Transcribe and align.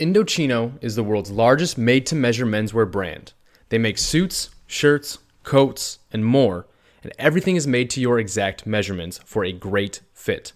Indochino 0.00 0.72
is 0.80 0.96
the 0.96 1.04
world's 1.04 1.30
largest 1.30 1.76
made 1.76 2.06
to 2.06 2.14
measure 2.14 2.46
menswear 2.46 2.90
brand. 2.90 3.34
They 3.68 3.76
make 3.76 3.98
suits, 3.98 4.48
shirts, 4.66 5.18
coats, 5.42 5.98
and 6.10 6.24
more, 6.24 6.66
and 7.02 7.12
everything 7.18 7.54
is 7.54 7.66
made 7.66 7.90
to 7.90 8.00
your 8.00 8.18
exact 8.18 8.66
measurements 8.66 9.20
for 9.26 9.44
a 9.44 9.52
great 9.52 10.00
fit. 10.14 10.52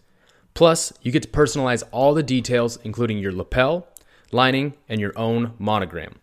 Plus, 0.55 0.95
you 1.03 1.13
get 1.13 1.25
to 1.25 1.29
personalize 1.29 1.83
all 1.93 2.15
the 2.15 2.23
details, 2.23 2.79
including 2.85 3.19
your 3.19 3.33
lapel, 3.33 3.87
lining, 4.33 4.75
and 4.89 4.99
your 4.99 5.13
own 5.15 5.53
monogram. 5.59 6.15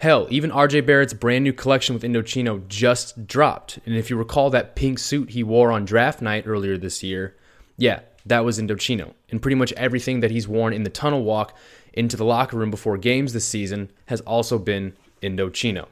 Hell, 0.00 0.26
even 0.28 0.50
RJ 0.50 0.84
Barrett's 0.84 1.14
brand 1.14 1.44
new 1.44 1.52
collection 1.52 1.94
with 1.94 2.02
Indochino 2.02 2.66
just 2.66 3.28
dropped. 3.28 3.78
And 3.86 3.94
if 3.94 4.10
you 4.10 4.16
recall 4.16 4.50
that 4.50 4.74
pink 4.74 4.98
suit 4.98 5.30
he 5.30 5.44
wore 5.44 5.70
on 5.70 5.84
draft 5.84 6.20
night 6.20 6.44
earlier 6.44 6.76
this 6.76 7.04
year, 7.04 7.36
yeah, 7.76 8.00
that 8.26 8.44
was 8.44 8.58
Indochino. 8.58 9.14
And 9.30 9.40
pretty 9.40 9.54
much 9.54 9.72
everything 9.74 10.20
that 10.20 10.30
he's 10.30 10.48
worn 10.48 10.72
in 10.72 10.82
the 10.82 10.90
tunnel 10.90 11.22
walk 11.22 11.56
into 11.98 12.16
the 12.16 12.24
locker 12.24 12.56
room 12.56 12.70
before 12.70 12.96
games 12.96 13.32
this 13.32 13.44
season 13.44 13.90
has 14.06 14.20
also 14.22 14.58
been 14.58 14.94
Indochino. 15.20 15.88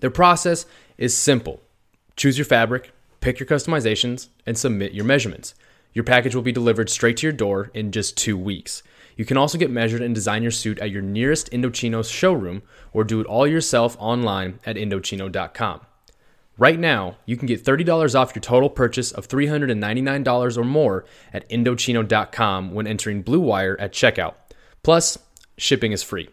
Their 0.00 0.10
process 0.10 0.66
is 0.98 1.16
simple 1.16 1.60
choose 2.16 2.36
your 2.36 2.44
fabric, 2.44 2.92
pick 3.20 3.40
your 3.40 3.46
customizations, 3.46 4.28
and 4.44 4.58
submit 4.58 4.92
your 4.92 5.04
measurements. 5.04 5.54
Your 5.92 6.04
package 6.04 6.34
will 6.34 6.42
be 6.42 6.52
delivered 6.52 6.90
straight 6.90 7.16
to 7.18 7.26
your 7.26 7.32
door 7.32 7.70
in 7.72 7.92
just 7.92 8.16
two 8.16 8.36
weeks. 8.36 8.82
You 9.16 9.24
can 9.24 9.36
also 9.36 9.58
get 9.58 9.70
measured 9.70 10.02
and 10.02 10.14
design 10.14 10.42
your 10.42 10.50
suit 10.50 10.80
at 10.80 10.90
your 10.90 11.02
nearest 11.02 11.50
Indochino 11.52 12.08
showroom 12.08 12.62
or 12.92 13.04
do 13.04 13.20
it 13.20 13.26
all 13.26 13.46
yourself 13.46 13.96
online 14.00 14.58
at 14.66 14.76
Indochino.com. 14.76 15.80
Right 16.56 16.78
now, 16.78 17.16
you 17.26 17.36
can 17.36 17.46
get 17.46 17.64
$30 17.64 18.18
off 18.18 18.34
your 18.34 18.42
total 18.42 18.70
purchase 18.70 19.10
of 19.10 19.28
$399 19.28 20.56
or 20.56 20.64
more 20.64 21.04
at 21.32 21.48
Indochino.com 21.48 22.72
when 22.72 22.86
entering 22.86 23.22
Blue 23.22 23.40
Wire 23.40 23.80
at 23.80 23.92
checkout. 23.92 24.34
Plus, 24.84 25.18
shipping 25.56 25.90
is 25.90 26.04
free. 26.04 26.28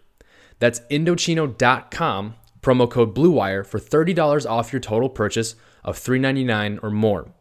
That's 0.60 0.82
Indochino.com, 0.92 2.36
promo 2.62 2.92
code 2.92 3.16
BLUEWIRE 3.16 3.66
for 3.66 3.80
$30 3.80 4.48
off 4.48 4.72
your 4.72 4.80
total 4.80 5.10
purchase 5.10 5.56
of 5.84 5.98
399 5.98 6.80
or 6.84 6.92
more. 6.92 7.32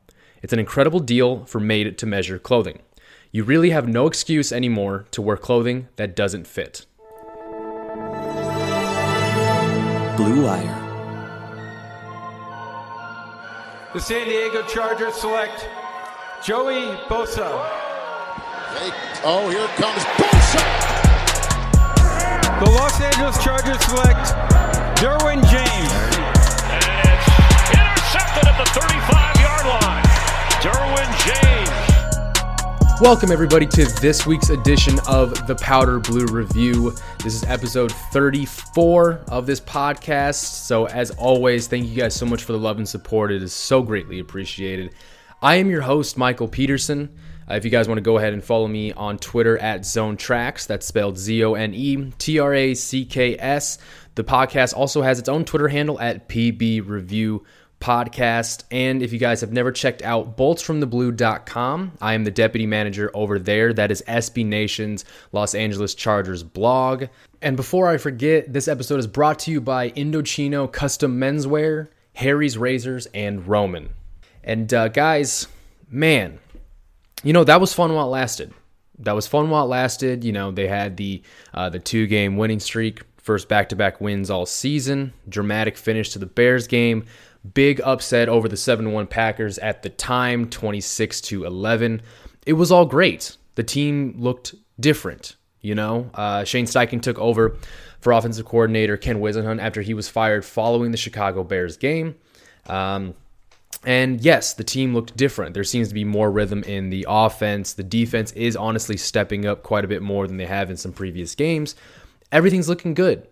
It's 0.40 0.54
an 0.54 0.58
incredible 0.58 1.00
deal 1.00 1.44
for 1.44 1.60
made 1.60 1.98
to 1.98 2.06
measure 2.06 2.38
clothing. 2.38 2.80
You 3.32 3.44
really 3.44 3.70
have 3.70 3.86
no 3.86 4.06
excuse 4.06 4.52
anymore 4.52 5.04
to 5.10 5.20
wear 5.20 5.36
clothing 5.36 5.88
that 5.96 6.16
doesn't 6.16 6.46
fit. 6.46 6.86
Blue 10.16 10.44
Wire. 10.44 10.76
The 13.92 14.00
San 14.00 14.26
Diego 14.28 14.62
Chargers 14.62 15.14
select 15.14 15.68
Joey 16.44 16.96
Bosa. 17.08 17.68
Fake. 18.74 18.94
Oh, 19.24 19.50
here 19.50 19.66
comes 19.76 20.02
Bosa. 20.04 20.89
The 23.30 23.36
Los 23.36 23.46
Angeles 23.46 23.62
Chargers 23.62 23.84
select 23.84 24.26
Derwin 24.98 25.40
James. 25.48 25.92
And 26.66 26.82
it's 27.06 27.28
intercepted 27.70 28.48
at 28.48 28.56
the 28.58 28.66
35 28.80 29.40
yard 29.40 29.66
line. 29.66 30.04
Derwin 30.60 31.10
James. 31.24 33.00
Welcome, 33.00 33.30
everybody, 33.30 33.66
to 33.66 33.84
this 34.00 34.26
week's 34.26 34.50
edition 34.50 34.98
of 35.06 35.46
the 35.46 35.54
Powder 35.54 36.00
Blue 36.00 36.26
Review. 36.26 36.92
This 37.22 37.34
is 37.34 37.44
episode 37.44 37.92
34 37.92 39.20
of 39.28 39.46
this 39.46 39.60
podcast. 39.60 40.42
So, 40.42 40.86
as 40.86 41.12
always, 41.12 41.68
thank 41.68 41.86
you 41.86 41.94
guys 41.94 42.16
so 42.16 42.26
much 42.26 42.42
for 42.42 42.52
the 42.52 42.58
love 42.58 42.78
and 42.78 42.88
support. 42.88 43.30
It 43.30 43.44
is 43.44 43.52
so 43.52 43.80
greatly 43.82 44.18
appreciated. 44.18 44.92
I 45.40 45.56
am 45.56 45.70
your 45.70 45.82
host, 45.82 46.18
Michael 46.18 46.48
Peterson. 46.48 47.10
Uh, 47.50 47.54
if 47.54 47.64
you 47.64 47.70
guys 47.70 47.88
want 47.88 47.98
to 47.98 48.02
go 48.02 48.16
ahead 48.16 48.32
and 48.32 48.44
follow 48.44 48.68
me 48.68 48.92
on 48.92 49.18
Twitter 49.18 49.58
at 49.58 49.84
Zone 49.84 50.16
Tracks, 50.16 50.66
that's 50.66 50.86
spelled 50.86 51.18
Z 51.18 51.42
O 51.42 51.54
N 51.54 51.74
E 51.74 52.12
T 52.18 52.38
R 52.38 52.54
A 52.54 52.74
C 52.74 53.04
K 53.04 53.36
S. 53.38 53.78
The 54.14 54.22
podcast 54.22 54.74
also 54.74 55.02
has 55.02 55.18
its 55.18 55.28
own 55.28 55.44
Twitter 55.44 55.68
handle 55.68 55.98
at 56.00 56.28
PB 56.28 56.88
Review 56.88 57.44
podcast. 57.80 58.64
And 58.70 59.02
if 59.02 59.12
you 59.12 59.18
guys 59.18 59.40
have 59.40 59.52
never 59.52 59.72
checked 59.72 60.02
out 60.02 60.36
boltsfromtheblue.com, 60.36 61.92
I 62.00 62.14
am 62.14 62.24
the 62.24 62.30
deputy 62.30 62.66
manager 62.66 63.10
over 63.14 63.38
there. 63.38 63.72
That 63.72 63.90
is 63.90 64.02
SB 64.06 64.44
Nation's 64.46 65.04
Los 65.32 65.54
Angeles 65.54 65.94
Chargers 65.94 66.42
blog. 66.42 67.06
And 67.42 67.56
before 67.56 67.88
I 67.88 67.96
forget, 67.96 68.52
this 68.52 68.68
episode 68.68 69.00
is 69.00 69.06
brought 69.06 69.38
to 69.40 69.50
you 69.50 69.60
by 69.60 69.90
Indochino 69.90 70.70
Custom 70.70 71.18
Menswear, 71.18 71.88
Harry's 72.14 72.58
Razors, 72.58 73.06
and 73.06 73.48
Roman. 73.48 73.90
And 74.44 74.72
uh, 74.72 74.88
guys, 74.88 75.48
man, 75.90 76.38
you 77.22 77.32
know, 77.32 77.44
that 77.44 77.60
was 77.60 77.72
fun 77.72 77.92
while 77.94 78.06
it 78.06 78.10
lasted. 78.10 78.52
That 78.98 79.14
was 79.14 79.26
fun 79.26 79.50
while 79.50 79.64
it 79.64 79.68
lasted. 79.68 80.24
You 80.24 80.32
know, 80.32 80.50
they 80.50 80.68
had 80.68 80.96
the 80.96 81.22
uh, 81.54 81.70
the 81.70 81.78
two 81.78 82.06
game 82.06 82.36
winning 82.36 82.60
streak, 82.60 83.02
first 83.16 83.48
back 83.48 83.68
to 83.70 83.76
back 83.76 84.00
wins 84.00 84.30
all 84.30 84.46
season, 84.46 85.12
dramatic 85.28 85.76
finish 85.76 86.10
to 86.10 86.18
the 86.18 86.26
Bears 86.26 86.66
game. 86.66 87.06
Big 87.54 87.80
upset 87.82 88.28
over 88.28 88.48
the 88.48 88.56
7 88.56 88.92
1 88.92 89.06
Packers 89.06 89.56
at 89.58 89.82
the 89.82 89.88
time, 89.88 90.50
26 90.50 91.22
to 91.22 91.44
11. 91.44 92.02
It 92.44 92.52
was 92.52 92.70
all 92.70 92.84
great. 92.84 93.38
The 93.54 93.62
team 93.62 94.14
looked 94.18 94.54
different, 94.78 95.36
you 95.62 95.74
know? 95.74 96.10
Uh, 96.12 96.44
Shane 96.44 96.66
Steichen 96.66 97.00
took 97.00 97.18
over 97.18 97.56
for 98.00 98.12
offensive 98.12 98.44
coordinator 98.44 98.98
Ken 98.98 99.20
Whisenhunt 99.20 99.60
after 99.60 99.80
he 99.80 99.94
was 99.94 100.06
fired 100.08 100.44
following 100.44 100.90
the 100.90 100.98
Chicago 100.98 101.42
Bears 101.42 101.78
game. 101.78 102.14
Um, 102.66 103.14
and 103.84 104.20
yes, 104.20 104.52
the 104.54 104.64
team 104.64 104.94
looked 104.94 105.16
different. 105.16 105.54
There 105.54 105.64
seems 105.64 105.88
to 105.88 105.94
be 105.94 106.04
more 106.04 106.30
rhythm 106.30 106.62
in 106.64 106.90
the 106.90 107.06
offense. 107.08 107.72
The 107.72 107.82
defense 107.82 108.32
is 108.32 108.56
honestly 108.56 108.96
stepping 108.96 109.46
up 109.46 109.62
quite 109.62 109.84
a 109.84 109.88
bit 109.88 110.02
more 110.02 110.26
than 110.26 110.36
they 110.36 110.46
have 110.46 110.70
in 110.70 110.76
some 110.76 110.92
previous 110.92 111.34
games. 111.34 111.74
Everything's 112.30 112.68
looking 112.68 112.94
good. 112.94 113.26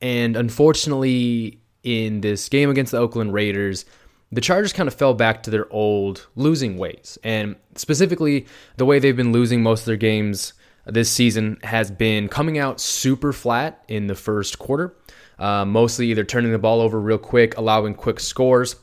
And 0.00 0.36
unfortunately, 0.36 1.60
in 1.82 2.20
this 2.20 2.48
game 2.48 2.70
against 2.70 2.92
the 2.92 2.98
Oakland 2.98 3.34
Raiders, 3.34 3.84
the 4.32 4.40
Chargers 4.40 4.72
kind 4.72 4.86
of 4.86 4.94
fell 4.94 5.12
back 5.12 5.42
to 5.42 5.50
their 5.50 5.70
old 5.72 6.28
losing 6.36 6.78
ways. 6.78 7.18
And 7.24 7.56
specifically, 7.74 8.46
the 8.76 8.84
way 8.84 8.98
they've 8.98 9.16
been 9.16 9.32
losing 9.32 9.62
most 9.62 9.80
of 9.80 9.86
their 9.86 9.96
games 9.96 10.52
this 10.86 11.10
season 11.10 11.58
has 11.64 11.90
been 11.90 12.28
coming 12.28 12.58
out 12.58 12.80
super 12.80 13.32
flat 13.32 13.82
in 13.88 14.06
the 14.06 14.14
first 14.14 14.58
quarter, 14.58 14.94
uh, 15.38 15.64
mostly 15.64 16.10
either 16.10 16.24
turning 16.24 16.52
the 16.52 16.58
ball 16.58 16.80
over 16.80 17.00
real 17.00 17.18
quick, 17.18 17.56
allowing 17.56 17.94
quick 17.94 18.20
scores, 18.20 18.76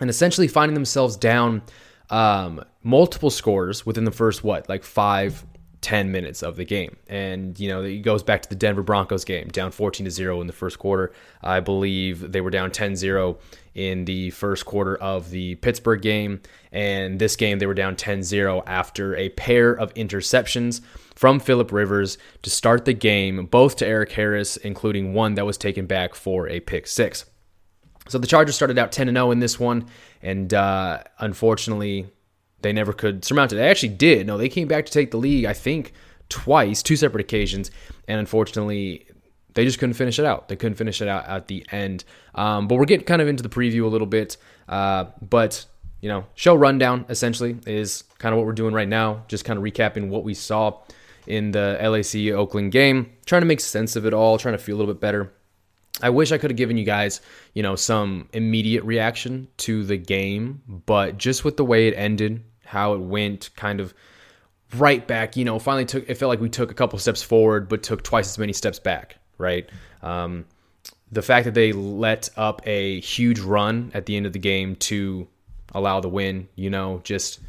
and 0.00 0.10
essentially 0.10 0.48
finding 0.48 0.74
themselves 0.74 1.16
down 1.16 1.62
um, 2.10 2.64
multiple 2.82 3.30
scores 3.30 3.86
within 3.86 4.04
the 4.04 4.10
first, 4.10 4.42
what, 4.42 4.68
like 4.68 4.82
five, 4.82 5.44
10 5.80 6.12
minutes 6.12 6.42
of 6.42 6.56
the 6.56 6.64
game. 6.64 6.96
And, 7.08 7.58
you 7.58 7.68
know, 7.68 7.82
it 7.82 7.98
goes 7.98 8.22
back 8.22 8.42
to 8.42 8.48
the 8.48 8.54
Denver 8.54 8.82
Broncos 8.82 9.24
game, 9.24 9.48
down 9.48 9.70
14 9.70 10.04
to 10.04 10.10
0 10.10 10.40
in 10.40 10.46
the 10.46 10.52
first 10.52 10.78
quarter. 10.78 11.12
I 11.42 11.60
believe 11.60 12.32
they 12.32 12.40
were 12.40 12.50
down 12.50 12.70
10 12.70 12.96
0 12.96 13.38
in 13.74 14.04
the 14.04 14.30
first 14.30 14.66
quarter 14.66 14.96
of 14.96 15.30
the 15.30 15.54
Pittsburgh 15.56 16.02
game. 16.02 16.42
And 16.72 17.18
this 17.18 17.36
game, 17.36 17.58
they 17.58 17.66
were 17.66 17.74
down 17.74 17.96
10 17.96 18.22
0 18.22 18.62
after 18.66 19.16
a 19.16 19.30
pair 19.30 19.72
of 19.72 19.94
interceptions 19.94 20.80
from 21.14 21.40
Philip 21.40 21.72
Rivers 21.72 22.18
to 22.42 22.50
start 22.50 22.84
the 22.84 22.92
game, 22.92 23.46
both 23.46 23.76
to 23.76 23.86
Erik 23.86 24.12
Harris, 24.12 24.56
including 24.58 25.14
one 25.14 25.34
that 25.34 25.46
was 25.46 25.56
taken 25.56 25.86
back 25.86 26.14
for 26.14 26.48
a 26.48 26.60
pick 26.60 26.86
six. 26.86 27.24
So 28.10 28.18
the 28.18 28.26
Chargers 28.26 28.56
started 28.56 28.76
out 28.76 28.90
10 28.90 29.06
0 29.06 29.30
in 29.30 29.38
this 29.38 29.58
one. 29.58 29.86
And 30.20 30.52
uh, 30.52 31.02
unfortunately, 31.18 32.06
they 32.60 32.72
never 32.72 32.92
could 32.92 33.24
surmount 33.24 33.52
it. 33.52 33.56
They 33.56 33.68
actually 33.68 33.90
did. 33.90 34.26
No, 34.26 34.36
they 34.36 34.48
came 34.48 34.68
back 34.68 34.86
to 34.86 34.92
take 34.92 35.12
the 35.12 35.16
league, 35.16 35.44
I 35.44 35.52
think, 35.52 35.92
twice, 36.28 36.82
two 36.82 36.96
separate 36.96 37.20
occasions, 37.20 37.70
and 38.08 38.18
unfortunately, 38.18 39.06
they 39.54 39.64
just 39.64 39.78
couldn't 39.78 39.94
finish 39.94 40.18
it 40.18 40.24
out. 40.24 40.48
They 40.48 40.56
couldn't 40.56 40.76
finish 40.76 41.00
it 41.00 41.08
out 41.08 41.26
at 41.26 41.48
the 41.48 41.64
end. 41.72 42.04
Um, 42.34 42.68
but 42.68 42.76
we're 42.76 42.84
getting 42.84 43.06
kind 43.06 43.22
of 43.22 43.28
into 43.28 43.42
the 43.42 43.48
preview 43.48 43.84
a 43.84 43.88
little 43.88 44.06
bit. 44.06 44.36
Uh, 44.68 45.06
but 45.22 45.64
you 46.00 46.08
know, 46.08 46.24
show 46.34 46.54
rundown 46.54 47.04
essentially 47.08 47.58
is 47.66 48.04
kind 48.18 48.32
of 48.32 48.38
what 48.38 48.46
we're 48.46 48.52
doing 48.52 48.74
right 48.74 48.88
now. 48.88 49.24
Just 49.28 49.44
kind 49.44 49.58
of 49.58 49.64
recapping 49.64 50.08
what 50.08 50.24
we 50.24 50.34
saw 50.34 50.80
in 51.26 51.52
the 51.52 51.78
LAC 51.80 52.32
Oakland 52.32 52.72
game, 52.72 53.12
trying 53.26 53.42
to 53.42 53.46
make 53.46 53.60
sense 53.60 53.96
of 53.96 54.06
it 54.06 54.14
all, 54.14 54.38
trying 54.38 54.56
to 54.56 54.62
feel 54.62 54.76
a 54.76 54.78
little 54.78 54.92
bit 54.92 55.00
better. 55.00 55.32
I 56.02 56.10
wish 56.10 56.32
I 56.32 56.38
could 56.38 56.50
have 56.50 56.56
given 56.56 56.76
you 56.76 56.84
guys, 56.84 57.20
you 57.54 57.62
know, 57.62 57.76
some 57.76 58.28
immediate 58.32 58.84
reaction 58.84 59.48
to 59.58 59.84
the 59.84 59.96
game, 59.96 60.62
but 60.86 61.18
just 61.18 61.44
with 61.44 61.56
the 61.56 61.64
way 61.64 61.88
it 61.88 61.94
ended, 61.94 62.42
how 62.64 62.94
it 62.94 63.00
went, 63.00 63.50
kind 63.56 63.80
of 63.80 63.94
right 64.76 65.06
back. 65.06 65.36
You 65.36 65.44
know, 65.44 65.58
finally 65.58 65.84
took. 65.84 66.08
It 66.08 66.14
felt 66.14 66.28
like 66.28 66.40
we 66.40 66.48
took 66.48 66.70
a 66.70 66.74
couple 66.74 66.98
steps 66.98 67.22
forward, 67.22 67.68
but 67.68 67.82
took 67.82 68.02
twice 68.02 68.28
as 68.28 68.38
many 68.38 68.52
steps 68.52 68.78
back. 68.78 69.16
Right. 69.38 69.68
Um, 70.02 70.46
the 71.12 71.22
fact 71.22 71.44
that 71.44 71.54
they 71.54 71.72
let 71.72 72.30
up 72.36 72.62
a 72.66 73.00
huge 73.00 73.40
run 73.40 73.90
at 73.94 74.06
the 74.06 74.16
end 74.16 74.26
of 74.26 74.32
the 74.32 74.38
game 74.38 74.76
to 74.76 75.26
allow 75.74 76.00
the 76.00 76.08
win, 76.08 76.48
you 76.54 76.70
know, 76.70 77.00
just 77.04 77.40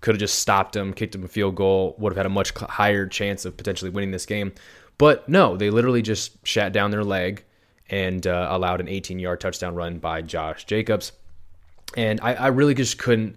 could 0.00 0.14
have 0.14 0.20
just 0.20 0.38
stopped 0.38 0.74
them, 0.74 0.92
kicked 0.92 1.12
them 1.12 1.24
a 1.24 1.28
field 1.28 1.56
goal, 1.56 1.96
would 1.98 2.12
have 2.12 2.16
had 2.16 2.26
a 2.26 2.30
much 2.30 2.52
higher 2.54 3.06
chance 3.06 3.44
of 3.44 3.56
potentially 3.56 3.90
winning 3.90 4.12
this 4.12 4.26
game. 4.26 4.52
But 4.98 5.28
no, 5.28 5.56
they 5.56 5.70
literally 5.70 6.02
just 6.02 6.46
shat 6.46 6.72
down 6.72 6.90
their 6.90 7.04
leg 7.04 7.44
and 7.90 8.26
uh, 8.26 8.48
allowed 8.50 8.80
an 8.80 8.88
18 8.88 9.18
yard 9.18 9.40
touchdown 9.40 9.74
run 9.74 9.98
by 9.98 10.22
Josh 10.22 10.64
Jacobs. 10.64 11.12
And 11.96 12.20
I, 12.22 12.34
I 12.34 12.46
really 12.48 12.74
just 12.74 12.98
couldn't 12.98 13.36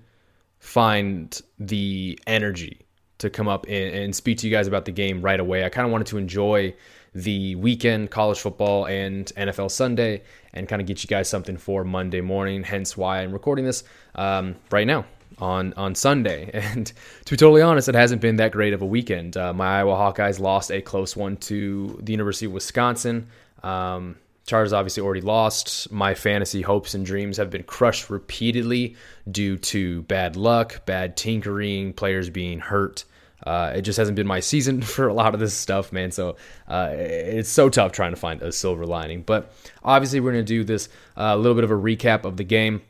find 0.59 1.41
the 1.57 2.19
energy 2.27 2.81
to 3.19 3.29
come 3.29 3.47
up 3.47 3.65
and, 3.67 3.95
and 3.95 4.15
speak 4.15 4.39
to 4.39 4.47
you 4.47 4.51
guys 4.51 4.67
about 4.67 4.85
the 4.85 4.91
game 4.91 5.21
right 5.21 5.39
away. 5.39 5.63
I 5.63 5.69
kind 5.69 5.85
of 5.85 5.91
wanted 5.91 6.07
to 6.07 6.17
enjoy 6.17 6.73
the 7.13 7.55
weekend, 7.55 8.09
college 8.09 8.39
football 8.39 8.85
and 8.85 9.25
NFL 9.37 9.71
Sunday, 9.71 10.23
and 10.53 10.67
kind 10.67 10.81
of 10.81 10.87
get 10.87 11.03
you 11.03 11.07
guys 11.07 11.29
something 11.29 11.57
for 11.57 11.83
Monday 11.83 12.21
morning. 12.21 12.63
Hence 12.63 12.95
why 12.95 13.21
I'm 13.21 13.31
recording 13.31 13.65
this 13.65 13.83
um, 14.15 14.55
right 14.71 14.87
now 14.87 15.05
on 15.39 15.73
on 15.73 15.95
Sunday. 15.95 16.49
And 16.73 16.87
to 17.25 17.31
be 17.31 17.37
totally 17.37 17.61
honest, 17.61 17.89
it 17.89 17.95
hasn't 17.95 18.21
been 18.21 18.37
that 18.37 18.51
great 18.51 18.73
of 18.73 18.81
a 18.81 18.85
weekend. 18.85 19.35
Uh, 19.35 19.53
my 19.53 19.79
Iowa 19.79 19.95
Hawkeyes 19.95 20.39
lost 20.39 20.71
a 20.71 20.81
close 20.81 21.15
one 21.15 21.37
to 21.37 21.99
the 22.01 22.11
University 22.13 22.45
of 22.45 22.53
Wisconsin. 22.53 23.27
Um, 23.63 24.15
Chargers 24.47 24.73
obviously 24.73 25.03
already 25.03 25.21
lost. 25.21 25.91
My 25.91 26.13
fantasy 26.13 26.61
hopes 26.61 26.93
and 26.93 27.05
dreams 27.05 27.37
have 27.37 27.49
been 27.49 27.63
crushed 27.63 28.09
repeatedly 28.09 28.95
due 29.29 29.57
to 29.57 30.01
bad 30.03 30.35
luck, 30.35 30.85
bad 30.85 31.15
tinkering, 31.15 31.93
players 31.93 32.29
being 32.29 32.59
hurt. 32.59 33.05
Uh, 33.45 33.73
it 33.75 33.81
just 33.81 33.97
hasn't 33.97 34.15
been 34.15 34.27
my 34.27 34.39
season 34.39 34.81
for 34.81 35.07
a 35.07 35.13
lot 35.13 35.33
of 35.33 35.39
this 35.39 35.53
stuff, 35.53 35.91
man. 35.91 36.11
So 36.11 36.37
uh, 36.67 36.89
it's 36.91 37.49
so 37.49 37.69
tough 37.69 37.91
trying 37.91 38.11
to 38.11 38.19
find 38.19 38.41
a 38.41 38.51
silver 38.51 38.85
lining. 38.85 39.23
But 39.23 39.53
obviously, 39.83 40.19
we're 40.19 40.33
going 40.33 40.45
to 40.45 40.53
do 40.53 40.63
this 40.63 40.89
a 41.15 41.27
uh, 41.27 41.35
little 41.35 41.55
bit 41.55 41.63
of 41.63 41.71
a 41.71 41.75
recap 41.75 42.25
of 42.25 42.37
the 42.37 42.43
game. 42.43 42.81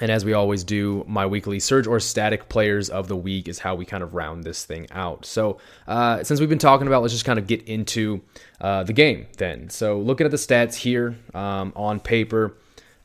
And 0.00 0.10
as 0.10 0.24
we 0.24 0.34
always 0.34 0.62
do, 0.62 1.04
my 1.08 1.24
weekly 1.24 1.58
surge 1.58 1.86
or 1.86 1.98
static 2.00 2.48
players 2.48 2.90
of 2.90 3.08
the 3.08 3.16
week 3.16 3.48
is 3.48 3.58
how 3.58 3.74
we 3.74 3.86
kind 3.86 4.02
of 4.02 4.14
round 4.14 4.44
this 4.44 4.64
thing 4.64 4.86
out. 4.90 5.24
So, 5.24 5.58
uh, 5.86 6.22
since 6.22 6.38
we've 6.38 6.50
been 6.50 6.58
talking 6.58 6.86
about, 6.86 7.00
let's 7.00 7.14
just 7.14 7.24
kind 7.24 7.38
of 7.38 7.46
get 7.46 7.62
into 7.62 8.20
uh, 8.60 8.84
the 8.84 8.92
game 8.92 9.26
then. 9.38 9.70
So, 9.70 9.98
looking 9.98 10.26
at 10.26 10.30
the 10.30 10.36
stats 10.36 10.74
here 10.74 11.16
um, 11.32 11.72
on 11.74 12.00
paper, 12.00 12.58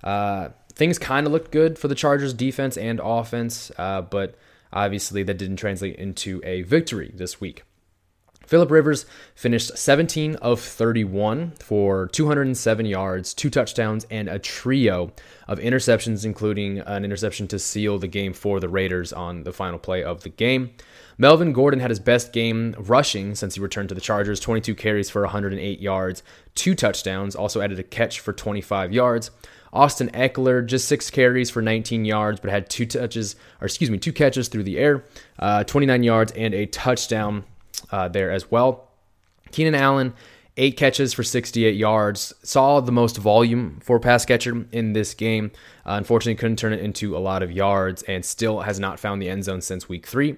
uh, 0.04 0.50
things 0.74 1.00
kind 1.00 1.26
of 1.26 1.32
looked 1.32 1.52
good 1.52 1.80
for 1.80 1.88
the 1.88 1.96
Chargers 1.96 2.34
defense 2.34 2.76
and 2.78 3.00
offense, 3.02 3.72
uh, 3.78 4.02
but 4.02 4.36
obviously 4.74 5.24
that 5.24 5.38
didn't 5.38 5.58
translate 5.58 5.96
into 5.96 6.42
a 6.44 6.64
victory 6.64 7.12
this 7.16 7.40
week. 7.40 7.64
Philip 8.52 8.70
Rivers 8.70 9.06
finished 9.34 9.78
17 9.78 10.36
of 10.36 10.60
31 10.60 11.54
for 11.62 12.08
207 12.08 12.86
yards, 12.86 13.34
two 13.34 13.50
touchdowns, 13.50 14.06
and 14.12 14.28
a 14.28 14.40
trio 14.40 15.14
of 15.48 15.60
interceptions, 15.60 16.26
including 16.26 16.80
an 16.80 17.06
interception 17.06 17.48
to 17.48 17.58
seal 17.58 17.98
the 17.98 18.10
game 18.10 18.34
for 18.34 18.60
the 18.60 18.68
Raiders 18.68 19.14
on 19.14 19.44
the 19.44 19.54
final 19.54 19.80
play 19.80 20.04
of 20.04 20.24
the 20.24 20.30
game. 20.30 20.72
Melvin 21.18 21.54
Gordon 21.54 21.80
had 21.80 21.92
his 21.92 22.02
best 22.02 22.34
game 22.34 22.76
rushing 22.78 23.36
since 23.36 23.56
he 23.56 23.62
returned 23.62 23.88
to 23.88 23.96
the 23.96 24.02
Chargers 24.02 24.42
22 24.42 24.76
carries 24.76 25.10
for 25.10 25.22
108 25.22 25.80
yards, 25.80 26.22
two 26.54 26.76
touchdowns, 26.76 27.38
also 27.38 27.62
added 27.62 27.80
a 27.80 27.84
catch 27.84 28.20
for 28.20 28.34
25 28.34 28.92
yards. 28.92 29.32
Austin 29.72 30.10
Ekeler 30.10 30.66
just 30.66 30.90
six 30.90 31.10
carries 31.10 31.50
for 31.50 31.62
19 31.62 32.04
yards, 32.04 32.42
but 32.42 32.50
had 32.50 32.70
two 32.70 32.86
touches, 32.86 33.38
or 33.62 33.66
excuse 33.68 33.90
me, 33.90 33.98
two 33.98 34.12
catches 34.12 34.50
through 34.50 34.64
the 34.64 34.78
air, 34.78 35.06
uh, 35.40 35.64
29 35.64 36.04
yards, 36.04 36.34
and 36.34 36.54
a 36.54 36.66
touchdown 36.66 37.46
uh, 37.92 38.08
there 38.08 38.32
as 38.32 38.52
well. 38.52 38.88
Keenan 39.52 39.76
Allen, 39.76 40.14
eight 40.58 40.78
catches 40.78 41.14
for 41.14 41.24
68 41.24 41.76
yards, 41.76 42.34
saw 42.44 42.80
the 42.80 42.92
most 42.92 43.18
volume 43.18 43.80
for 43.82 44.00
pass 44.00 44.26
catcher 44.26 44.66
in 44.72 44.94
this 44.94 45.14
game. 45.14 45.52
Uh, 45.86 45.94
unfortunately, 45.94 46.36
couldn't 46.36 46.58
turn 46.58 46.74
it 46.74 46.82
into 46.82 47.16
a 47.16 47.20
lot 47.20 47.44
of 47.44 47.52
yards 47.52 48.04
and 48.04 48.24
still 48.24 48.62
has 48.62 48.80
not 48.80 49.00
found 49.00 49.22
the 49.22 49.30
end 49.30 49.44
zone 49.44 49.62
since 49.62 49.90
week 49.90 50.06
three. 50.06 50.38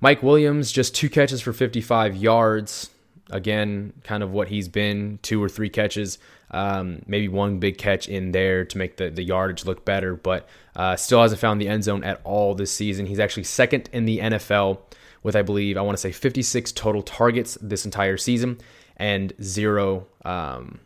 Mike 0.00 0.22
Williams, 0.22 0.70
just 0.70 0.94
two 0.94 1.10
catches 1.10 1.40
for 1.40 1.52
55 1.52 2.16
yards. 2.16 2.90
Again, 3.30 3.92
kind 4.04 4.22
of 4.22 4.30
what 4.30 4.48
he's 4.48 4.68
been 4.68 5.18
two 5.22 5.42
or 5.42 5.50
three 5.50 5.68
catches, 5.68 6.18
um, 6.50 7.02
maybe 7.06 7.28
one 7.28 7.58
big 7.58 7.76
catch 7.76 8.08
in 8.08 8.32
there 8.32 8.64
to 8.64 8.78
make 8.78 8.96
the, 8.96 9.10
the 9.10 9.22
yardage 9.22 9.66
look 9.66 9.84
better, 9.84 10.14
but 10.14 10.48
uh, 10.76 10.96
still 10.96 11.20
hasn't 11.20 11.40
found 11.40 11.60
the 11.60 11.68
end 11.68 11.84
zone 11.84 12.04
at 12.04 12.22
all 12.24 12.54
this 12.54 12.70
season. 12.70 13.04
He's 13.04 13.18
actually 13.18 13.44
second 13.44 13.90
in 13.92 14.06
the 14.06 14.18
NFL 14.18 14.78
with, 15.22 15.36
I 15.36 15.42
believe, 15.42 15.76
I 15.76 15.82
want 15.82 15.96
to 15.96 16.00
say 16.00 16.12
56 16.12 16.72
total 16.72 17.02
targets 17.02 17.58
this 17.60 17.84
entire 17.84 18.16
season 18.16 18.58
and 18.96 19.32
zero 19.42 20.06
um, 20.24 20.80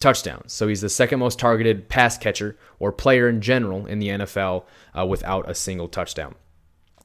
touchdowns. 0.00 0.52
So 0.52 0.68
he's 0.68 0.80
the 0.80 0.88
second 0.88 1.20
most 1.20 1.38
targeted 1.38 1.88
pass 1.88 2.18
catcher 2.18 2.56
or 2.78 2.92
player 2.92 3.28
in 3.28 3.40
general 3.40 3.86
in 3.86 3.98
the 3.98 4.08
NFL 4.08 4.64
uh, 4.98 5.06
without 5.06 5.48
a 5.48 5.54
single 5.54 5.88
touchdown. 5.88 6.34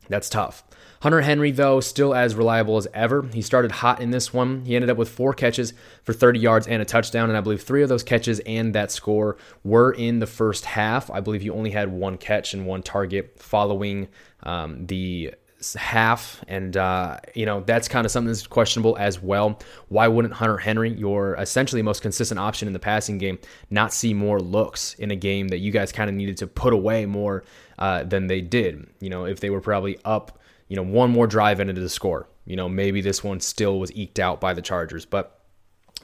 That's 0.09 0.29
tough. 0.29 0.63
Hunter 1.01 1.21
Henry, 1.21 1.51
though, 1.51 1.79
still 1.79 2.15
as 2.15 2.33
reliable 2.33 2.77
as 2.77 2.87
ever. 2.93 3.23
He 3.31 3.41
started 3.41 3.71
hot 3.71 4.01
in 4.01 4.09
this 4.11 4.33
one. 4.33 4.65
He 4.65 4.75
ended 4.75 4.89
up 4.89 4.97
with 4.97 5.09
four 5.09 5.33
catches 5.33 5.73
for 6.03 6.13
30 6.13 6.39
yards 6.39 6.67
and 6.67 6.81
a 6.81 6.85
touchdown, 6.85 7.29
and 7.29 7.37
I 7.37 7.41
believe 7.41 7.61
three 7.61 7.83
of 7.83 7.89
those 7.89 8.03
catches 8.03 8.39
and 8.41 8.73
that 8.73 8.91
score 8.91 9.37
were 9.63 9.91
in 9.91 10.19
the 10.19 10.25
first 10.25 10.65
half. 10.65 11.11
I 11.11 11.19
believe 11.19 11.41
he 11.41 11.49
only 11.49 11.71
had 11.71 11.91
one 11.91 12.17
catch 12.17 12.53
and 12.53 12.65
one 12.65 12.81
target 12.81 13.35
following 13.37 14.07
um, 14.43 14.87
the 14.87 15.35
half, 15.75 16.43
and 16.47 16.77
uh, 16.77 17.19
you 17.33 17.45
know 17.45 17.61
that's 17.61 17.87
kind 17.87 18.05
of 18.05 18.11
something 18.11 18.27
that's 18.27 18.45
questionable 18.45 18.95
as 18.97 19.21
well. 19.21 19.59
Why 19.89 20.07
wouldn't 20.07 20.33
Hunter 20.33 20.57
Henry, 20.57 20.91
your 20.91 21.35
essentially 21.35 21.81
most 21.81 22.01
consistent 22.01 22.39
option 22.39 22.67
in 22.67 22.73
the 22.73 22.79
passing 22.79 23.17
game, 23.17 23.39
not 23.69 23.93
see 23.93 24.13
more 24.13 24.39
looks 24.39 24.93
in 24.95 25.11
a 25.11 25.15
game 25.15 25.47
that 25.49 25.59
you 25.59 25.71
guys 25.71 25.91
kind 25.91 26.09
of 26.09 26.15
needed 26.15 26.37
to 26.37 26.47
put 26.47 26.73
away 26.73 27.05
more 27.05 27.43
uh, 27.79 28.03
than 28.03 28.27
they 28.27 28.41
did? 28.41 28.87
You 28.99 29.09
know, 29.09 29.25
if 29.25 29.39
they 29.39 29.49
were 29.49 29.61
probably 29.61 29.97
up, 30.05 30.39
you 30.67 30.75
know, 30.75 30.83
one 30.83 31.11
more 31.11 31.27
drive 31.27 31.59
into 31.59 31.73
the 31.73 31.89
score, 31.89 32.27
you 32.45 32.55
know, 32.55 32.69
maybe 32.69 33.01
this 33.01 33.23
one 33.23 33.39
still 33.39 33.79
was 33.79 33.91
eked 33.93 34.19
out 34.19 34.39
by 34.39 34.53
the 34.53 34.61
Chargers, 34.61 35.05
but 35.05 35.41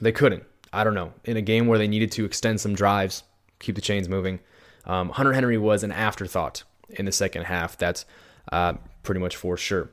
they 0.00 0.12
couldn't. 0.12 0.44
I 0.72 0.82
don't 0.82 0.94
know. 0.94 1.12
In 1.24 1.36
a 1.36 1.42
game 1.42 1.68
where 1.68 1.78
they 1.78 1.86
needed 1.86 2.10
to 2.12 2.24
extend 2.24 2.60
some 2.60 2.74
drives, 2.74 3.22
keep 3.60 3.76
the 3.76 3.80
chains 3.80 4.08
moving, 4.08 4.40
um, 4.86 5.10
Hunter 5.10 5.32
Henry 5.32 5.56
was 5.56 5.84
an 5.84 5.92
afterthought 5.92 6.64
in 6.90 7.04
the 7.04 7.12
second 7.12 7.44
half. 7.44 7.78
That's 7.78 8.04
uh, 8.52 8.74
pretty 9.04 9.20
much 9.20 9.36
for 9.36 9.56
sure. 9.56 9.90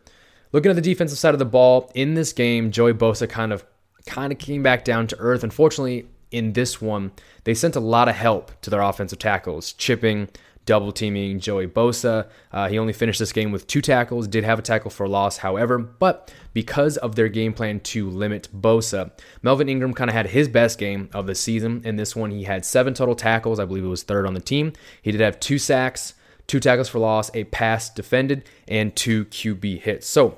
Looking 0.51 0.69
at 0.69 0.75
the 0.75 0.81
defensive 0.81 1.17
side 1.17 1.33
of 1.33 1.39
the 1.39 1.45
ball 1.45 1.91
in 1.95 2.15
this 2.15 2.33
game, 2.33 2.71
Joey 2.71 2.93
Bosa 2.93 3.29
kind 3.29 3.53
of 3.53 3.63
kind 4.05 4.33
of 4.33 4.39
came 4.39 4.63
back 4.63 4.83
down 4.83 5.07
to 5.07 5.17
earth. 5.19 5.43
Unfortunately, 5.43 6.07
in 6.31 6.53
this 6.53 6.81
one, 6.81 7.11
they 7.43 7.53
sent 7.53 7.75
a 7.75 7.79
lot 7.79 8.09
of 8.09 8.15
help 8.15 8.59
to 8.61 8.69
their 8.69 8.81
offensive 8.81 9.19
tackles, 9.19 9.73
chipping, 9.73 10.27
double 10.65 10.91
teaming 10.91 11.39
Joey 11.39 11.67
Bosa. 11.67 12.27
Uh, 12.51 12.67
he 12.67 12.77
only 12.79 12.93
finished 12.93 13.19
this 13.19 13.31
game 13.31 13.51
with 13.51 13.67
two 13.67 13.81
tackles, 13.81 14.27
did 14.27 14.43
have 14.43 14.59
a 14.59 14.61
tackle 14.61 14.91
for 14.91 15.07
loss, 15.07 15.37
however, 15.37 15.77
but 15.77 16.33
because 16.53 16.97
of 16.97 17.15
their 17.15 17.29
game 17.29 17.53
plan 17.53 17.79
to 17.79 18.09
limit 18.09 18.47
Bosa, 18.53 19.11
Melvin 19.41 19.69
Ingram 19.69 19.93
kind 19.93 20.09
of 20.09 20.15
had 20.15 20.27
his 20.27 20.47
best 20.47 20.77
game 20.77 21.09
of 21.13 21.27
the 21.27 21.35
season. 21.35 21.81
In 21.83 21.95
this 21.95 22.15
one, 22.15 22.31
he 22.31 22.43
had 22.43 22.65
seven 22.65 22.93
total 22.93 23.15
tackles. 23.15 23.59
I 23.59 23.65
believe 23.65 23.83
it 23.83 23.87
was 23.87 24.03
third 24.03 24.25
on 24.25 24.33
the 24.33 24.39
team. 24.39 24.73
He 25.01 25.11
did 25.11 25.21
have 25.21 25.39
two 25.39 25.57
sacks 25.57 26.13
two 26.51 26.59
tackles 26.59 26.89
for 26.89 26.99
loss, 26.99 27.31
a 27.33 27.45
pass 27.45 27.89
defended, 27.89 28.43
and 28.67 28.93
two 28.93 29.23
QB 29.23 29.79
hits. 29.79 30.05
So 30.05 30.37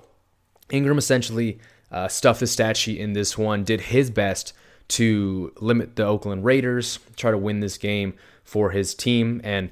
Ingram 0.69 0.99
essentially 0.99 1.57
uh, 1.91 2.07
stuffed 2.07 2.39
the 2.39 2.45
stat 2.45 2.77
sheet 2.77 2.99
in 2.99 3.13
this 3.13 3.35
one, 3.35 3.63
did 3.63 3.81
his 3.81 4.11
best 4.11 4.53
to 4.89 5.51
limit 5.59 5.95
the 5.95 6.05
Oakland 6.05 6.45
Raiders, 6.45 6.99
try 7.15 7.31
to 7.31 7.37
win 7.37 7.61
this 7.61 7.79
game 7.79 8.13
for 8.43 8.69
his 8.69 8.93
team. 8.93 9.41
And 9.43 9.71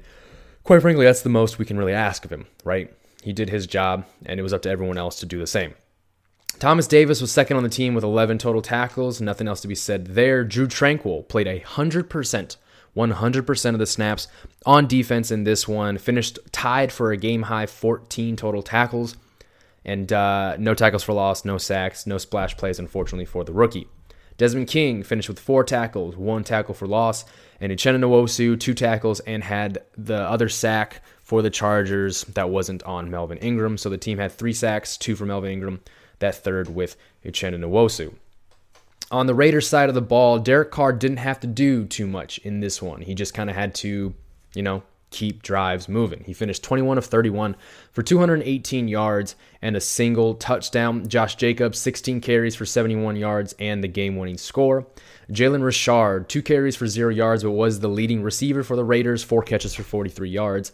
quite 0.64 0.82
frankly, 0.82 1.04
that's 1.04 1.22
the 1.22 1.28
most 1.28 1.60
we 1.60 1.64
can 1.64 1.78
really 1.78 1.92
ask 1.92 2.24
of 2.24 2.32
him, 2.32 2.46
right? 2.64 2.92
He 3.22 3.32
did 3.32 3.48
his 3.48 3.68
job, 3.68 4.04
and 4.26 4.40
it 4.40 4.42
was 4.42 4.52
up 4.52 4.62
to 4.62 4.70
everyone 4.70 4.98
else 4.98 5.20
to 5.20 5.26
do 5.26 5.38
the 5.38 5.46
same. 5.46 5.74
Thomas 6.58 6.88
Davis 6.88 7.20
was 7.20 7.30
second 7.30 7.56
on 7.56 7.62
the 7.62 7.68
team 7.68 7.94
with 7.94 8.02
11 8.02 8.38
total 8.38 8.62
tackles. 8.62 9.20
Nothing 9.20 9.46
else 9.46 9.60
to 9.60 9.68
be 9.68 9.76
said 9.76 10.06
there. 10.08 10.42
Drue 10.42 10.66
Tranquill 10.66 11.28
played 11.28 11.46
100% 11.46 12.56
100% 12.96 13.72
of 13.72 13.78
the 13.78 13.86
snaps 13.86 14.28
on 14.66 14.86
defense 14.86 15.30
in 15.30 15.44
this 15.44 15.66
one. 15.66 15.98
Finished 15.98 16.38
tied 16.52 16.92
for 16.92 17.12
a 17.12 17.16
game 17.16 17.42
high 17.42 17.66
14 17.66 18.36
total 18.36 18.62
tackles. 18.62 19.16
And 19.84 20.12
uh, 20.12 20.56
no 20.58 20.74
tackles 20.74 21.02
for 21.02 21.12
loss, 21.12 21.44
no 21.44 21.58
sacks, 21.58 22.06
no 22.06 22.18
splash 22.18 22.56
plays, 22.56 22.78
unfortunately, 22.78 23.24
for 23.24 23.44
the 23.44 23.52
rookie. 23.52 23.88
Desmond 24.38 24.68
King 24.68 25.02
finished 25.02 25.28
with 25.28 25.38
four 25.38 25.64
tackles, 25.64 26.16
one 26.16 26.44
tackle 26.44 26.74
for 26.74 26.86
loss, 26.86 27.24
and 27.60 27.72
Uchenna 27.72 28.00
Nwosu, 28.00 28.58
two 28.58 28.74
tackles, 28.74 29.20
and 29.20 29.44
had 29.44 29.82
the 29.96 30.16
other 30.16 30.48
sack 30.48 31.02
for 31.22 31.42
the 31.42 31.50
Chargers 31.50 32.24
that 32.24 32.50
wasn't 32.50 32.82
on 32.84 33.10
Melvin 33.10 33.38
Ingram. 33.38 33.76
So 33.76 33.88
the 33.88 33.98
team 33.98 34.18
had 34.18 34.32
three 34.32 34.52
sacks, 34.52 34.96
two 34.96 35.16
for 35.16 35.26
Melvin 35.26 35.52
Ingram, 35.52 35.80
that 36.20 36.36
third 36.36 36.74
with 36.74 36.96
Uchenna 37.24 37.58
Nwosu. 37.58 38.14
On 39.12 39.26
the 39.26 39.34
Raiders 39.34 39.68
side 39.68 39.90
of 39.90 39.94
the 39.94 40.00
ball, 40.00 40.38
Derek 40.38 40.70
Carr 40.70 40.90
didn't 40.90 41.18
have 41.18 41.38
to 41.40 41.46
do 41.46 41.84
too 41.84 42.06
much 42.06 42.38
in 42.38 42.60
this 42.60 42.80
one. 42.80 43.02
He 43.02 43.14
just 43.14 43.34
kind 43.34 43.50
of 43.50 43.56
had 43.56 43.74
to, 43.76 44.14
you 44.54 44.62
know, 44.62 44.82
keep 45.10 45.42
drives 45.42 45.86
moving. 45.86 46.24
He 46.24 46.32
finished 46.32 46.64
21 46.64 46.96
of 46.96 47.04
31 47.04 47.54
for 47.92 48.02
218 48.02 48.88
yards 48.88 49.36
and 49.60 49.76
a 49.76 49.80
single 49.82 50.34
touchdown. 50.34 51.06
Josh 51.08 51.36
Jacobs, 51.36 51.78
16 51.78 52.22
carries 52.22 52.56
for 52.56 52.64
71 52.64 53.16
yards 53.16 53.54
and 53.58 53.84
the 53.84 53.88
game 53.88 54.16
winning 54.16 54.38
score. 54.38 54.86
Jalen 55.30 55.62
Richard, 55.62 56.30
two 56.30 56.40
carries 56.40 56.74
for 56.74 56.86
zero 56.86 57.10
yards, 57.10 57.42
but 57.42 57.50
was 57.50 57.80
the 57.80 57.88
leading 57.88 58.22
receiver 58.22 58.62
for 58.62 58.76
the 58.76 58.84
Raiders, 58.84 59.22
four 59.22 59.42
catches 59.42 59.74
for 59.74 59.82
43 59.82 60.30
yards. 60.30 60.72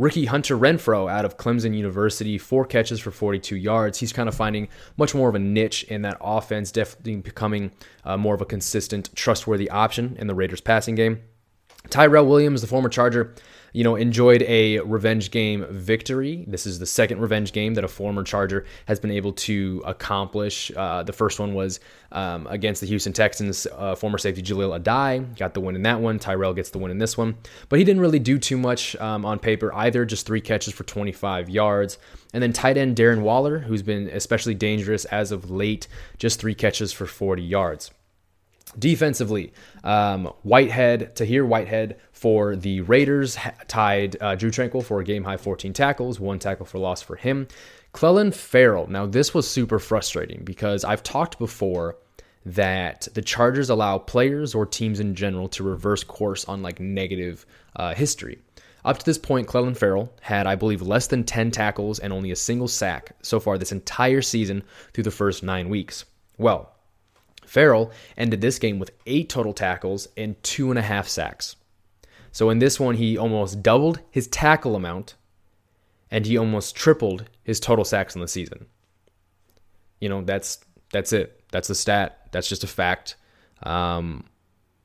Rookie 0.00 0.24
Hunter 0.24 0.56
Renfrow 0.56 1.10
out 1.10 1.26
of 1.26 1.36
Clemson 1.36 1.76
University, 1.76 2.38
four 2.38 2.64
catches 2.64 3.00
for 3.00 3.10
42 3.10 3.54
yards. 3.54 3.98
He's 3.98 4.14
kind 4.14 4.30
of 4.30 4.34
finding 4.34 4.68
much 4.96 5.14
more 5.14 5.28
of 5.28 5.34
a 5.34 5.38
niche 5.38 5.84
in 5.90 6.00
that 6.02 6.16
offense, 6.22 6.72
definitely 6.72 7.16
becoming 7.16 7.70
uh, 8.02 8.16
more 8.16 8.34
of 8.34 8.40
a 8.40 8.46
consistent, 8.46 9.14
trustworthy 9.14 9.68
option 9.68 10.16
in 10.18 10.26
the 10.26 10.34
Raiders 10.34 10.62
passing 10.62 10.94
game. 10.94 11.20
Tyrell 11.88 12.26
Williams, 12.26 12.60
the 12.60 12.66
former 12.66 12.88
Charger, 12.88 13.34
you 13.72 13.84
know, 13.84 13.94
enjoyed 13.94 14.42
a 14.42 14.80
revenge 14.80 15.30
game 15.30 15.64
victory. 15.70 16.44
This 16.46 16.66
is 16.66 16.78
the 16.78 16.86
second 16.86 17.20
revenge 17.20 17.52
game 17.52 17.74
that 17.74 17.84
a 17.84 17.88
former 17.88 18.22
Charger 18.22 18.66
has 18.86 19.00
been 19.00 19.10
able 19.10 19.32
to 19.32 19.82
accomplish. 19.86 20.70
Uh, 20.76 21.02
the 21.02 21.12
first 21.12 21.38
one 21.38 21.54
was 21.54 21.80
um, 22.12 22.46
against 22.48 22.80
the 22.80 22.86
Houston 22.86 23.12
Texans. 23.12 23.66
Uh, 23.66 23.94
former 23.94 24.18
safety 24.18 24.42
Jahleel 24.42 24.78
Addae 24.78 25.36
got 25.36 25.54
the 25.54 25.60
win 25.60 25.76
in 25.76 25.82
that 25.82 26.00
one. 26.00 26.18
Tyrell 26.18 26.52
gets 26.52 26.70
the 26.70 26.78
win 26.78 26.90
in 26.90 26.98
this 26.98 27.16
one. 27.16 27.36
But 27.68 27.78
he 27.78 27.84
didn't 27.84 28.02
really 28.02 28.18
do 28.18 28.38
too 28.38 28.58
much 28.58 28.96
um, 28.96 29.24
on 29.24 29.38
paper 29.38 29.72
either, 29.74 30.04
just 30.04 30.26
three 30.26 30.40
catches 30.40 30.74
for 30.74 30.84
25 30.84 31.48
yards. 31.48 31.98
And 32.34 32.42
then 32.42 32.52
tight 32.52 32.76
end 32.76 32.96
Darren 32.96 33.22
Waller, 33.22 33.60
who's 33.60 33.82
been 33.82 34.08
especially 34.08 34.54
dangerous 34.54 35.04
as 35.06 35.32
of 35.32 35.50
late, 35.50 35.88
just 36.18 36.40
three 36.40 36.54
catches 36.54 36.92
for 36.92 37.06
40 37.06 37.42
yards. 37.42 37.90
Defensively, 38.78 39.52
um, 39.82 40.26
Whitehead, 40.42 41.16
Tahir 41.16 41.44
Whitehead 41.44 41.98
for 42.12 42.54
the 42.54 42.82
Raiders 42.82 43.36
tied 43.66 44.16
uh, 44.20 44.36
Drue 44.36 44.50
Tranquill 44.50 44.84
for 44.84 45.00
a 45.00 45.04
game 45.04 45.24
high 45.24 45.36
14 45.36 45.72
tackles, 45.72 46.20
one 46.20 46.38
tackle 46.38 46.66
for 46.66 46.78
loss 46.78 47.02
for 47.02 47.16
him. 47.16 47.48
Clelin 47.92 48.32
Ferrell. 48.32 48.86
Now, 48.86 49.06
this 49.06 49.34
was 49.34 49.50
super 49.50 49.78
frustrating 49.80 50.44
because 50.44 50.84
I've 50.84 51.02
talked 51.02 51.38
before 51.38 51.96
that 52.46 53.08
the 53.14 53.22
Chargers 53.22 53.70
allow 53.70 53.98
players 53.98 54.54
or 54.54 54.64
teams 54.64 55.00
in 55.00 55.14
general 55.14 55.48
to 55.48 55.64
reverse 55.64 56.04
course 56.04 56.44
on 56.44 56.62
like 56.62 56.78
negative 56.80 57.44
uh, 57.76 57.94
history. 57.94 58.38
Up 58.84 58.98
to 58.98 59.04
this 59.04 59.18
point, 59.18 59.46
Clelin 59.46 59.76
Ferrell 59.76 60.12
had, 60.22 60.46
I 60.46 60.54
believe, 60.54 60.80
less 60.80 61.06
than 61.06 61.24
10 61.24 61.50
tackles 61.50 61.98
and 61.98 62.12
only 62.12 62.30
a 62.30 62.36
single 62.36 62.68
sack 62.68 63.14
so 63.20 63.38
far 63.38 63.58
this 63.58 63.72
entire 63.72 64.22
season 64.22 64.62
through 64.94 65.04
the 65.04 65.10
first 65.10 65.42
nine 65.42 65.68
weeks. 65.68 66.06
Well, 66.38 66.72
Ferrell 67.50 67.90
ended 68.16 68.40
this 68.40 68.60
game 68.60 68.78
with 68.78 68.92
eight 69.06 69.28
total 69.28 69.52
tackles 69.52 70.06
and 70.16 70.40
two 70.44 70.70
and 70.70 70.78
a 70.78 70.82
half 70.82 71.08
sacks. 71.08 71.56
So 72.30 72.48
in 72.48 72.60
this 72.60 72.78
one, 72.78 72.94
he 72.94 73.18
almost 73.18 73.60
doubled 73.60 73.98
his 74.08 74.28
tackle 74.28 74.76
amount 74.76 75.16
and 76.12 76.24
he 76.24 76.38
almost 76.38 76.76
tripled 76.76 77.28
his 77.42 77.58
total 77.58 77.84
sacks 77.84 78.14
in 78.14 78.20
the 78.20 78.28
season. 78.28 78.66
You 80.00 80.08
know, 80.08 80.22
that's 80.22 80.60
that's 80.92 81.12
it. 81.12 81.42
That's 81.50 81.66
the 81.66 81.74
stat. 81.74 82.28
That's 82.30 82.48
just 82.48 82.62
a 82.62 82.68
fact. 82.68 83.16
Um, 83.64 84.26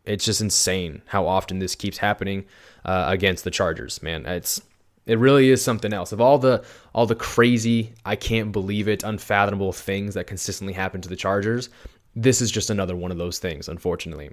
it's 0.03 0.25
just 0.25 0.41
insane 0.41 1.03
how 1.05 1.27
often 1.27 1.60
this 1.60 1.75
keeps 1.75 2.00
happening 2.00 2.45
uh, 2.84 3.05
against 3.07 3.43
the 3.43 3.51
Chargers. 3.51 4.01
Man, 4.01 4.25
it's 4.25 4.60
it 5.05 5.19
really 5.19 5.51
is 5.51 5.63
something 5.63 5.93
else. 5.93 6.12
Of 6.12 6.19
all 6.19 6.39
the 6.39 6.65
all 6.95 7.05
the 7.05 7.13
crazy, 7.13 7.93
I 8.05 8.15
can't 8.15 8.51
believe 8.51 8.88
it, 8.88 9.03
unfathomable 9.03 9.72
things 9.72 10.15
that 10.15 10.25
consistently 10.25 10.74
happen 10.74 11.01
to 11.01 11.10
the 11.10 11.15
Chargers, 11.15 11.69
this 12.15 12.41
is 12.41 12.51
just 12.51 12.69
another 12.69 12.95
one 12.95 13.12
of 13.12 13.17
those 13.17 13.39
things, 13.39 13.67
unfortunately. 13.67 14.31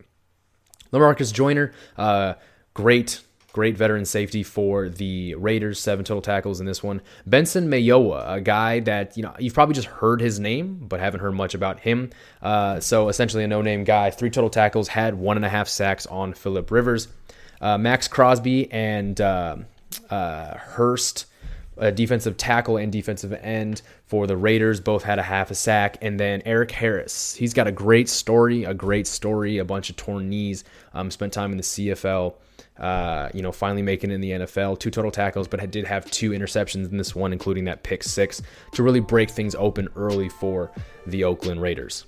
Lamarcus 0.92 1.32
Joyner, 1.32 1.72
uh, 1.96 2.34
great, 2.74 3.20
great 3.52 3.76
veteran 3.76 4.04
safety 4.04 4.42
for 4.42 4.88
the 4.88 5.34
Raiders, 5.34 5.80
seven 5.80 6.04
total 6.04 6.22
tackles 6.22 6.60
in 6.60 6.66
this 6.66 6.82
one. 6.82 7.00
Benson 7.26 7.68
Mayowa, 7.68 8.34
a 8.36 8.40
guy 8.40 8.80
that 8.80 9.16
you 9.16 9.22
know 9.22 9.34
you've 9.38 9.54
probably 9.54 9.74
just 9.74 9.88
heard 9.88 10.20
his 10.20 10.38
name, 10.38 10.78
but 10.86 11.00
haven't 11.00 11.20
heard 11.20 11.34
much 11.34 11.54
about 11.54 11.80
him. 11.80 12.10
Uh, 12.40 12.78
so 12.80 13.08
essentially 13.08 13.44
a 13.44 13.48
no-name 13.48 13.84
guy, 13.84 14.10
three 14.10 14.30
total 14.30 14.50
tackles, 14.50 14.88
had 14.88 15.14
one 15.14 15.36
and 15.36 15.46
a 15.46 15.48
half 15.48 15.68
sacks 15.68 16.06
on 16.06 16.34
Philip 16.34 16.70
Rivers. 16.70 17.08
Uh, 17.60 17.78
Maxx 17.78 18.08
Crosby 18.08 18.70
and 18.72 19.20
uh, 19.20 19.56
uh 20.10 20.56
Hurst 20.56 21.26
a 21.76 21.90
defensive 21.90 22.36
tackle 22.36 22.76
and 22.76 22.92
defensive 22.92 23.32
end 23.32 23.82
for 24.04 24.26
the 24.26 24.36
Raiders. 24.36 24.80
Both 24.80 25.02
had 25.02 25.18
a 25.18 25.22
half 25.22 25.50
a 25.50 25.54
sack. 25.54 25.98
And 26.02 26.18
then 26.18 26.42
Erik 26.44 26.70
Harris. 26.70 27.34
He's 27.34 27.54
got 27.54 27.66
a 27.66 27.72
great 27.72 28.08
story, 28.08 28.64
a 28.64 28.74
great 28.74 29.06
story, 29.06 29.58
a 29.58 29.64
bunch 29.64 29.90
of 29.90 29.96
torn 29.96 30.28
knees, 30.28 30.64
um, 30.94 31.10
spent 31.10 31.32
time 31.32 31.50
in 31.50 31.56
the 31.56 31.62
CFL. 31.62 32.34
Uh, 32.78 33.28
you 33.34 33.42
know, 33.42 33.52
finally 33.52 33.82
making 33.82 34.10
it 34.10 34.14
in 34.14 34.20
the 34.20 34.30
NFL. 34.30 34.78
Two 34.78 34.90
total 34.90 35.10
tackles, 35.10 35.46
but 35.46 35.70
did 35.70 35.86
have 35.86 36.10
two 36.10 36.30
interceptions 36.30 36.90
in 36.90 36.96
this 36.96 37.14
one, 37.14 37.32
including 37.32 37.64
that 37.64 37.82
pick 37.82 38.02
six, 38.02 38.42
to 38.72 38.82
really 38.82 38.98
break 38.98 39.30
things 39.30 39.54
open 39.54 39.88
early 39.94 40.28
for 40.28 40.72
the 41.06 41.22
Oakland 41.22 41.60
Raiders. 41.60 42.06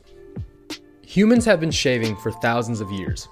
Humans 1.03 1.45
have 1.45 1.61
been 1.61 1.71
shaving 1.71 2.17
for 2.17 2.33
thousands 2.33 2.81
of 2.81 2.91
years, 2.91 3.29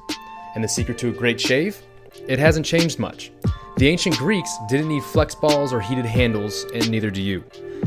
and 0.55 0.63
the 0.63 0.69
secret 0.69 0.99
to 0.99 1.09
a 1.09 1.13
great 1.13 1.41
shave? 1.41 1.83
It 2.29 2.39
hasn't 2.39 2.67
changed 2.67 2.99
much. 2.99 3.33
The 3.77 3.89
ancient 3.89 4.17
Greeks 4.17 4.55
didn't 4.69 4.89
need 4.89 5.03
flex 5.03 5.35
balls 5.35 5.73
or 5.73 5.81
heated 5.81 6.05
handles, 6.05 6.65
and 6.75 6.91
neither 6.91 7.11
do 7.11 7.23
you. 7.23 7.43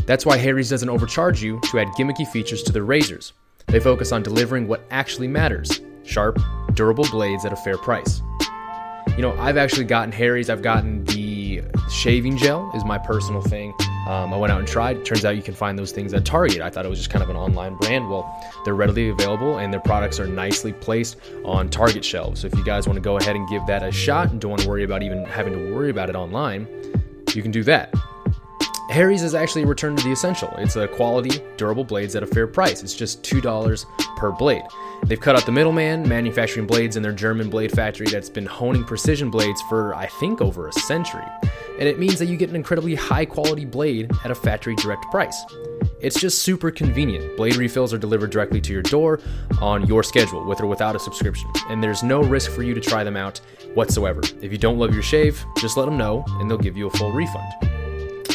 That's 0.05 0.25
why 0.25 0.37
Harry's 0.37 0.69
doesn't 0.69 0.89
overcharge 0.89 1.41
you 1.41 1.59
to 1.71 1.79
add 1.79 1.87
gimmicky 1.89 2.27
features 2.27 2.63
to 2.63 2.71
their 2.71 2.83
razors. 2.83 3.33
They 3.67 3.79
focus 3.79 4.11
on 4.11 4.23
delivering 4.23 4.67
what 4.67 4.85
actually 4.91 5.27
matters 5.27 5.81
sharp, 6.03 6.39
durable 6.73 7.07
blades 7.09 7.45
at 7.45 7.53
a 7.53 7.55
fair 7.55 7.77
price. 7.77 8.21
You 9.15 9.21
know, 9.21 9.35
I've 9.39 9.57
actually 9.57 9.85
gotten 9.85 10.11
Harry's, 10.11 10.49
I've 10.49 10.61
gotten 10.61 11.03
the 11.05 11.19
shaving 11.89 12.37
gel, 12.37 12.71
is 12.73 12.83
my 12.83 12.97
personal 12.97 13.41
thing. 13.41 13.73
Um, 14.07 14.33
I 14.33 14.37
went 14.37 14.51
out 14.51 14.59
and 14.59 14.67
tried. 14.67 15.03
Turns 15.03 15.25
out 15.25 15.35
you 15.35 15.41
can 15.41 15.55
find 15.55 15.77
those 15.77 15.91
things 15.91 16.13
at 16.13 16.25
Target. 16.25 16.61
I 16.61 16.69
thought 16.69 16.85
it 16.85 16.89
was 16.89 16.99
just 16.99 17.09
kind 17.09 17.23
of 17.23 17.29
an 17.29 17.35
online 17.35 17.75
brand. 17.75 18.07
Well, 18.09 18.23
they're 18.63 18.75
readily 18.75 19.09
available 19.09 19.57
and 19.57 19.73
their 19.73 19.79
products 19.79 20.19
are 20.19 20.27
nicely 20.27 20.73
placed 20.73 21.17
on 21.43 21.69
Target 21.69 22.05
shelves. 22.05 22.41
So 22.41 22.47
if 22.47 22.55
you 22.55 22.63
guys 22.63 22.87
want 22.87 22.97
to 22.97 23.01
go 23.01 23.17
ahead 23.17 23.35
and 23.35 23.47
give 23.49 23.65
that 23.65 23.81
a 23.81 23.91
shot 23.91 24.31
and 24.31 24.39
don't 24.39 24.51
want 24.51 24.61
to 24.61 24.69
worry 24.69 24.83
about 24.83 25.01
even 25.01 25.25
having 25.25 25.53
to 25.53 25.73
worry 25.73 25.89
about 25.89 26.09
it 26.09 26.15
online, 26.15 26.67
you 27.33 27.41
can 27.41 27.51
do 27.51 27.63
that. 27.63 27.93
Harry's 28.89 29.23
is 29.23 29.33
actually 29.33 29.63
a 29.63 29.67
return 29.67 29.95
to 29.95 30.03
the 30.03 30.11
essential. 30.11 30.53
It's 30.57 30.75
a 30.75 30.87
quality, 30.87 31.41
durable 31.57 31.83
blades 31.83 32.15
at 32.15 32.23
a 32.23 32.27
fair 32.27 32.47
price. 32.47 32.83
It's 32.83 32.93
just 32.93 33.23
$2 33.23 33.85
per 34.15 34.31
blade. 34.31 34.63
They've 35.03 35.19
cut 35.19 35.35
out 35.35 35.45
the 35.45 35.51
middleman, 35.51 36.07
manufacturing 36.07 36.67
blades 36.67 36.95
in 36.95 37.03
their 37.03 37.11
German 37.11 37.49
blade 37.49 37.71
factory 37.71 38.07
that's 38.07 38.29
been 38.29 38.45
honing 38.45 38.83
precision 38.83 39.29
blades 39.31 39.61
for, 39.63 39.95
I 39.95 40.07
think, 40.07 40.39
over 40.41 40.67
a 40.67 40.73
century. 40.73 41.25
And 41.79 41.89
it 41.89 41.99
means 41.99 42.19
that 42.19 42.27
you 42.27 42.37
get 42.37 42.49
an 42.49 42.55
incredibly 42.55 42.95
high 42.95 43.25
quality 43.25 43.65
blade 43.65 44.11
at 44.23 44.31
a 44.31 44.35
factory 44.35 44.75
direct 44.75 45.09
price. 45.11 45.43
It's 45.99 46.19
just 46.19 46.43
super 46.43 46.71
convenient. 46.71 47.35
Blade 47.37 47.55
refills 47.55 47.93
are 47.93 47.97
delivered 47.97 48.29
directly 48.29 48.61
to 48.61 48.71
your 48.71 48.83
door 48.83 49.19
on 49.61 49.85
your 49.87 50.03
schedule, 50.03 50.45
with 50.45 50.61
or 50.61 50.67
without 50.67 50.95
a 50.95 50.99
subscription. 50.99 51.51
And 51.69 51.83
there's 51.83 52.03
no 52.03 52.21
risk 52.21 52.51
for 52.51 52.63
you 52.63 52.73
to 52.73 52.81
try 52.81 53.03
them 53.03 53.17
out 53.17 53.41
whatsoever. 53.73 54.21
If 54.41 54.51
you 54.51 54.57
don't 54.57 54.77
love 54.77 54.93
your 54.93 55.03
shave, 55.03 55.43
just 55.57 55.75
let 55.75 55.85
them 55.85 55.97
know 55.97 56.23
and 56.39 56.49
they'll 56.49 56.57
give 56.57 56.77
you 56.77 56.87
a 56.87 56.91
full 56.91 57.11
refund. 57.11 57.74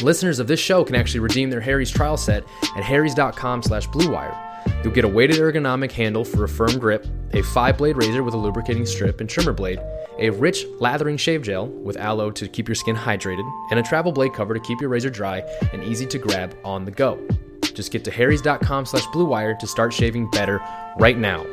Listeners 0.01 0.39
of 0.39 0.47
this 0.47 0.59
show 0.59 0.83
can 0.83 0.95
actually 0.95 1.19
redeem 1.19 1.49
their 1.49 1.61
Harry's 1.61 1.91
trial 1.91 2.17
set 2.17 2.43
at 2.75 2.83
harrys.com 2.83 3.61
slash 3.61 3.87
bluewire. 3.89 4.35
You'll 4.83 4.93
get 4.93 5.05
a 5.05 5.07
weighted 5.07 5.37
ergonomic 5.37 5.91
handle 5.91 6.23
for 6.23 6.43
a 6.43 6.49
firm 6.49 6.79
grip, 6.79 7.05
a 7.33 7.41
five-blade 7.41 7.97
razor 7.97 8.23
with 8.23 8.33
a 8.33 8.37
lubricating 8.37 8.85
strip 8.85 9.21
and 9.21 9.29
trimmer 9.29 9.53
blade, 9.53 9.79
a 10.19 10.29
rich 10.29 10.65
lathering 10.79 11.17
shave 11.17 11.41
gel 11.41 11.67
with 11.67 11.97
aloe 11.97 12.31
to 12.31 12.47
keep 12.47 12.67
your 12.67 12.75
skin 12.75 12.95
hydrated, 12.95 13.47
and 13.69 13.79
a 13.79 13.83
travel 13.83 14.11
blade 14.11 14.33
cover 14.33 14.53
to 14.53 14.59
keep 14.59 14.81
your 14.81 14.89
razor 14.89 15.09
dry 15.09 15.39
and 15.73 15.83
easy 15.83 16.05
to 16.05 16.17
grab 16.17 16.55
on 16.63 16.85
the 16.85 16.91
go. 16.91 17.19
Just 17.61 17.91
get 17.91 18.03
to 18.05 18.11
harrys.com 18.11 18.85
slash 18.85 19.05
bluewire 19.07 19.57
to 19.59 19.67
start 19.67 19.93
shaving 19.93 20.29
better 20.31 20.61
right 20.99 21.17
now. 21.17 21.45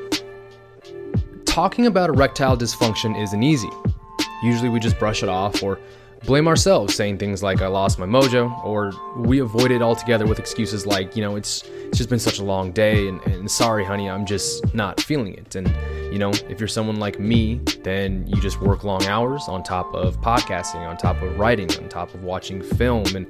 Talking 1.45 1.87
about 1.87 2.11
erectile 2.11 2.57
dysfunction 2.57 3.21
isn't 3.21 3.43
easy. 3.43 3.71
Usually 4.43 4.69
we 4.69 4.81
just 4.81 4.99
brush 4.99 5.23
it 5.23 5.29
off 5.29 5.63
or 5.63 5.79
blame 6.25 6.49
ourselves, 6.49 6.95
saying 6.95 7.19
things 7.19 7.43
like, 7.43 7.63
I 7.63 7.69
lost 7.69 7.99
my 7.99 8.07
mojo, 8.07 8.65
or 8.65 8.93
we 9.17 9.41
avoid 9.41 9.71
it 9.71 9.83
altogether 9.83 10.27
with 10.27 10.39
excuses 10.39 10.87
like, 10.87 11.17
you 11.17 11.23
know, 11.23 11.37
it's, 11.37 11.63
it's 11.87 11.99
just 11.99 12.11
been 12.11 12.19
such 12.19 12.39
a 12.39 12.45
long 12.45 12.73
day, 12.73 13.09
and, 13.09 13.21
and 13.23 13.51
sorry, 13.51 13.85
honey, 13.85 14.11
I'm 14.11 14.27
just 14.27 14.75
not 14.75 15.01
feeling 15.01 15.35
it. 15.35 15.55
And, 15.55 15.73
you 16.13 16.19
know, 16.19 16.31
if 16.49 16.59
you're 16.61 16.69
someone 16.69 16.97
like 16.97 17.19
me, 17.19 17.61
then 17.83 18.27
you 18.27 18.41
just 18.41 18.61
work 18.61 18.85
long 18.85 19.05
hours 19.07 19.45
on 19.49 19.63
top 19.63 19.95
of 19.95 20.21
podcasting, 20.21 20.87
on 20.87 20.97
top 20.97 21.21
of 21.23 21.39
writing, 21.39 21.71
on 21.77 21.89
top 21.89 22.13
of 22.15 22.23
watching 22.23 22.63
film, 22.63 23.05
and, 23.15 23.27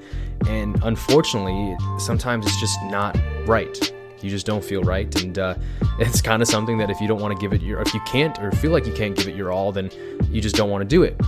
and 0.47 0.83
unfortunately, 0.83 1.76
sometimes 1.99 2.47
it's 2.47 2.61
just 2.61 2.83
not 2.85 3.18
right. 3.47 3.92
You 4.21 4.30
just 4.30 4.47
don't 4.47 4.64
feel 4.64 4.83
right, 4.83 5.23
and 5.23 5.38
uh, 5.38 5.54
it's 6.00 6.21
kind 6.21 6.42
of 6.42 6.49
something 6.49 6.78
that 6.78 6.90
if 6.90 7.00
you 7.00 7.07
don't 7.07 7.21
want 7.21 7.38
to 7.38 7.40
give 7.40 7.52
it 7.52 7.62
your, 7.62 7.80
if 7.80 7.92
you 7.92 8.00
can't 8.07 8.38
or 8.40 8.50
feel 8.50 8.73
like 8.73 8.87
you 8.87 8.92
can't 8.92 9.14
give 9.14 9.28
it 9.28 9.37
your 9.37 9.52
all, 9.52 9.73
then 9.73 9.90
you 10.30 10.40
just 10.40 10.57
don't 10.57 10.71
want 10.71 10.83
to 10.83 10.88
do 10.88 11.02
it. 11.02 11.21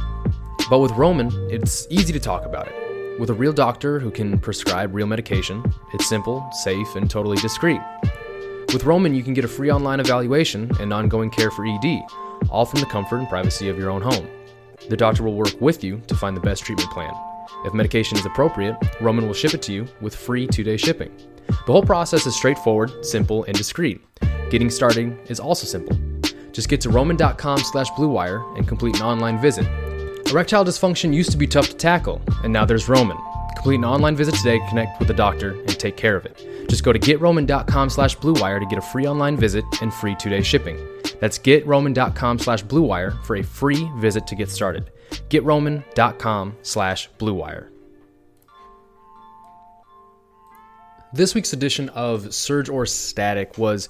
But 0.68 0.80
with 0.80 0.92
Roman, 0.92 1.30
it's 1.50 1.86
easy 1.90 2.12
to 2.12 2.20
talk 2.20 2.44
about 2.44 2.68
it. 2.68 3.18
With 3.20 3.30
a 3.30 3.34
real 3.34 3.52
doctor 3.52 3.98
who 3.98 4.10
can 4.10 4.38
prescribe 4.38 4.94
real 4.94 5.06
medication, 5.06 5.62
it's 5.92 6.08
simple, 6.08 6.48
safe, 6.52 6.96
and 6.96 7.10
totally 7.10 7.36
discreet. 7.38 7.80
With 8.72 8.84
Roman, 8.84 9.14
you 9.14 9.22
can 9.22 9.34
get 9.34 9.44
a 9.44 9.48
free 9.48 9.70
online 9.70 10.00
evaluation 10.00 10.70
and 10.80 10.92
ongoing 10.92 11.28
care 11.28 11.50
for 11.50 11.66
ED, 11.66 12.02
all 12.48 12.64
from 12.64 12.80
the 12.80 12.86
comfort 12.86 13.18
and 13.18 13.28
privacy 13.28 13.68
of 13.68 13.78
your 13.78 13.90
own 13.90 14.00
home. 14.00 14.28
The 14.88 14.96
doctor 14.96 15.22
will 15.22 15.34
work 15.34 15.60
with 15.60 15.82
you 15.84 16.00
to 16.06 16.14
find 16.14 16.36
the 16.36 16.40
best 16.40 16.64
treatment 16.64 16.90
plan. 16.90 17.12
If 17.64 17.74
medication 17.74 18.16
is 18.16 18.24
appropriate, 18.26 18.76
Roman 19.00 19.26
will 19.26 19.34
ship 19.34 19.54
it 19.54 19.62
to 19.62 19.72
you 19.72 19.86
with 20.00 20.14
free 20.14 20.46
two 20.46 20.64
day 20.64 20.76
shipping. 20.76 21.10
The 21.46 21.72
whole 21.72 21.82
process 21.82 22.26
is 22.26 22.36
straightforward, 22.36 23.04
simple, 23.04 23.44
and 23.44 23.56
discreet. 23.56 24.00
Getting 24.50 24.70
started 24.70 25.18
is 25.28 25.40
also 25.40 25.66
simple. 25.66 25.98
Just 26.52 26.68
get 26.68 26.80
to 26.82 26.90
roman.com 26.90 27.58
slash 27.58 27.90
bluewire 27.90 28.56
and 28.56 28.66
complete 28.66 28.96
an 28.96 29.02
online 29.02 29.40
visit 29.40 29.66
Erectile 30.30 30.64
dysfunction 30.64 31.12
used 31.12 31.32
to 31.32 31.36
be 31.36 31.46
tough 31.48 31.68
to 31.70 31.74
tackle, 31.74 32.22
and 32.44 32.52
now 32.52 32.64
there's 32.64 32.88
Roman. 32.88 33.16
Complete 33.56 33.76
an 33.76 33.84
online 33.84 34.14
visit 34.14 34.36
today, 34.36 34.60
connect 34.68 35.00
with 35.00 35.10
a 35.10 35.14
doctor, 35.14 35.58
and 35.62 35.76
take 35.76 35.96
care 35.96 36.14
of 36.14 36.24
it. 36.24 36.68
Just 36.68 36.84
go 36.84 36.92
to 36.92 37.00
getroman.com 37.00 37.90
slash 37.90 38.16
bluewire 38.16 38.60
to 38.60 38.66
get 38.66 38.78
a 38.78 38.82
free 38.82 39.08
online 39.08 39.36
visit 39.36 39.64
and 39.82 39.92
free 39.92 40.14
two-day 40.14 40.42
shipping. 40.42 40.78
That's 41.18 41.36
getroman.com 41.36 42.38
slash 42.38 42.62
bluewire 42.62 43.20
for 43.24 43.36
a 43.36 43.42
free 43.42 43.90
visit 43.96 44.28
to 44.28 44.36
get 44.36 44.50
started. 44.50 44.92
getroman.com 45.30 46.56
slash 46.62 47.10
bluewire. 47.18 47.70
This 51.12 51.34
week's 51.34 51.52
edition 51.52 51.88
of 51.88 52.32
Surge 52.32 52.68
or 52.68 52.86
Static 52.86 53.58
was 53.58 53.88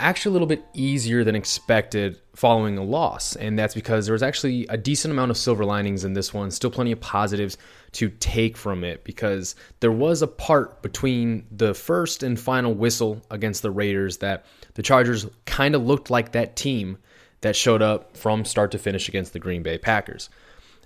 actually 0.00 0.30
a 0.30 0.32
little 0.32 0.48
bit 0.48 0.64
easier 0.74 1.24
than 1.24 1.34
expected 1.34 2.20
following 2.34 2.76
a 2.78 2.82
loss. 2.82 3.36
And 3.36 3.58
that's 3.58 3.74
because 3.74 4.06
there 4.06 4.12
was 4.12 4.22
actually 4.22 4.66
a 4.68 4.76
decent 4.76 5.12
amount 5.12 5.30
of 5.30 5.36
silver 5.36 5.64
linings 5.64 6.04
in 6.04 6.14
this 6.14 6.34
one, 6.34 6.50
still 6.50 6.70
plenty 6.70 6.92
of 6.92 7.00
positives 7.00 7.56
to 7.92 8.10
take 8.10 8.56
from 8.56 8.84
it 8.84 9.04
because 9.04 9.54
there 9.80 9.92
was 9.92 10.22
a 10.22 10.26
part 10.26 10.82
between 10.82 11.46
the 11.50 11.74
first 11.74 12.22
and 12.22 12.38
final 12.38 12.74
whistle 12.74 13.22
against 13.30 13.62
the 13.62 13.70
Raiders 13.70 14.18
that 14.18 14.44
the 14.74 14.82
Chargers 14.82 15.26
kind 15.46 15.74
of 15.74 15.84
looked 15.84 16.10
like 16.10 16.32
that 16.32 16.56
team 16.56 16.98
that 17.42 17.54
showed 17.54 17.82
up 17.82 18.16
from 18.16 18.44
start 18.44 18.72
to 18.72 18.78
finish 18.78 19.08
against 19.08 19.32
the 19.32 19.38
Green 19.38 19.62
Bay 19.62 19.78
Packers. 19.78 20.30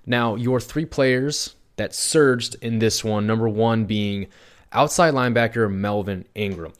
Now, 0.05 0.35
your 0.35 0.59
three 0.59 0.85
players 0.85 1.55
that 1.77 1.95
surged 1.95 2.55
in 2.61 2.79
this 2.79 3.03
one, 3.03 3.25
number 3.25 3.47
one 3.47 3.85
being 3.85 4.27
outside 4.71 5.13
linebacker 5.13 5.71
Melvin 5.71 6.25
Ingram. 6.35 6.73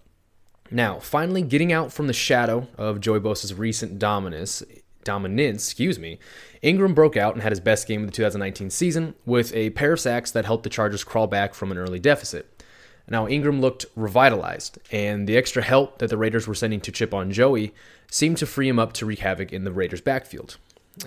Now, 0.72 1.00
finally 1.00 1.42
getting 1.42 1.74
out 1.74 1.92
from 1.92 2.08
the 2.08 2.14
shadow 2.14 2.68
of 2.78 3.00
Joey 3.00 3.20
Bosa's 3.20 3.54
recent 3.54 3.98
dominance, 3.98 4.64
dominance, 5.04 5.68
excuse 5.68 5.98
me, 5.98 6.20
Ingram 6.62 6.94
broke 6.94 7.18
out 7.18 7.34
and 7.34 7.42
had 7.42 7.52
his 7.52 7.60
best 7.60 7.88
game 7.88 8.02
of 8.02 8.08
the 8.08 8.14
2019 8.14 8.70
season 8.70 9.16
with 9.26 9.54
a 9.56 9.72
pair 9.72 9.94
of 9.94 10.00
sacks 10.00 10.32
that 10.32 10.46
helped 10.46 10.64
the 10.64 10.70
Chargers 10.70 11.04
crawl 11.04 11.28
back 11.28 11.54
from 11.54 11.72
an 11.72 11.78
early 11.78 12.00
deficit. 12.00 12.64
Now, 13.10 13.28
Ingram 13.28 13.60
looked 13.60 13.88
revitalized, 13.96 14.78
and 14.92 15.28
the 15.28 15.36
extra 15.36 15.64
help 15.64 15.98
that 15.98 16.12
the 16.12 16.18
Raiders 16.18 16.48
were 16.48 16.54
sending 16.54 16.80
to 16.82 16.92
chip 16.92 17.14
on 17.14 17.32
Joey 17.32 17.74
seemed 18.12 18.38
to 18.38 18.46
free 18.46 18.70
him 18.70 18.78
up 18.78 18.94
to 18.94 19.06
wreak 19.06 19.20
havoc 19.20 19.52
in 19.52 19.64
the 19.64 19.72
Raiders' 19.72 20.02
backfield. 20.02 20.58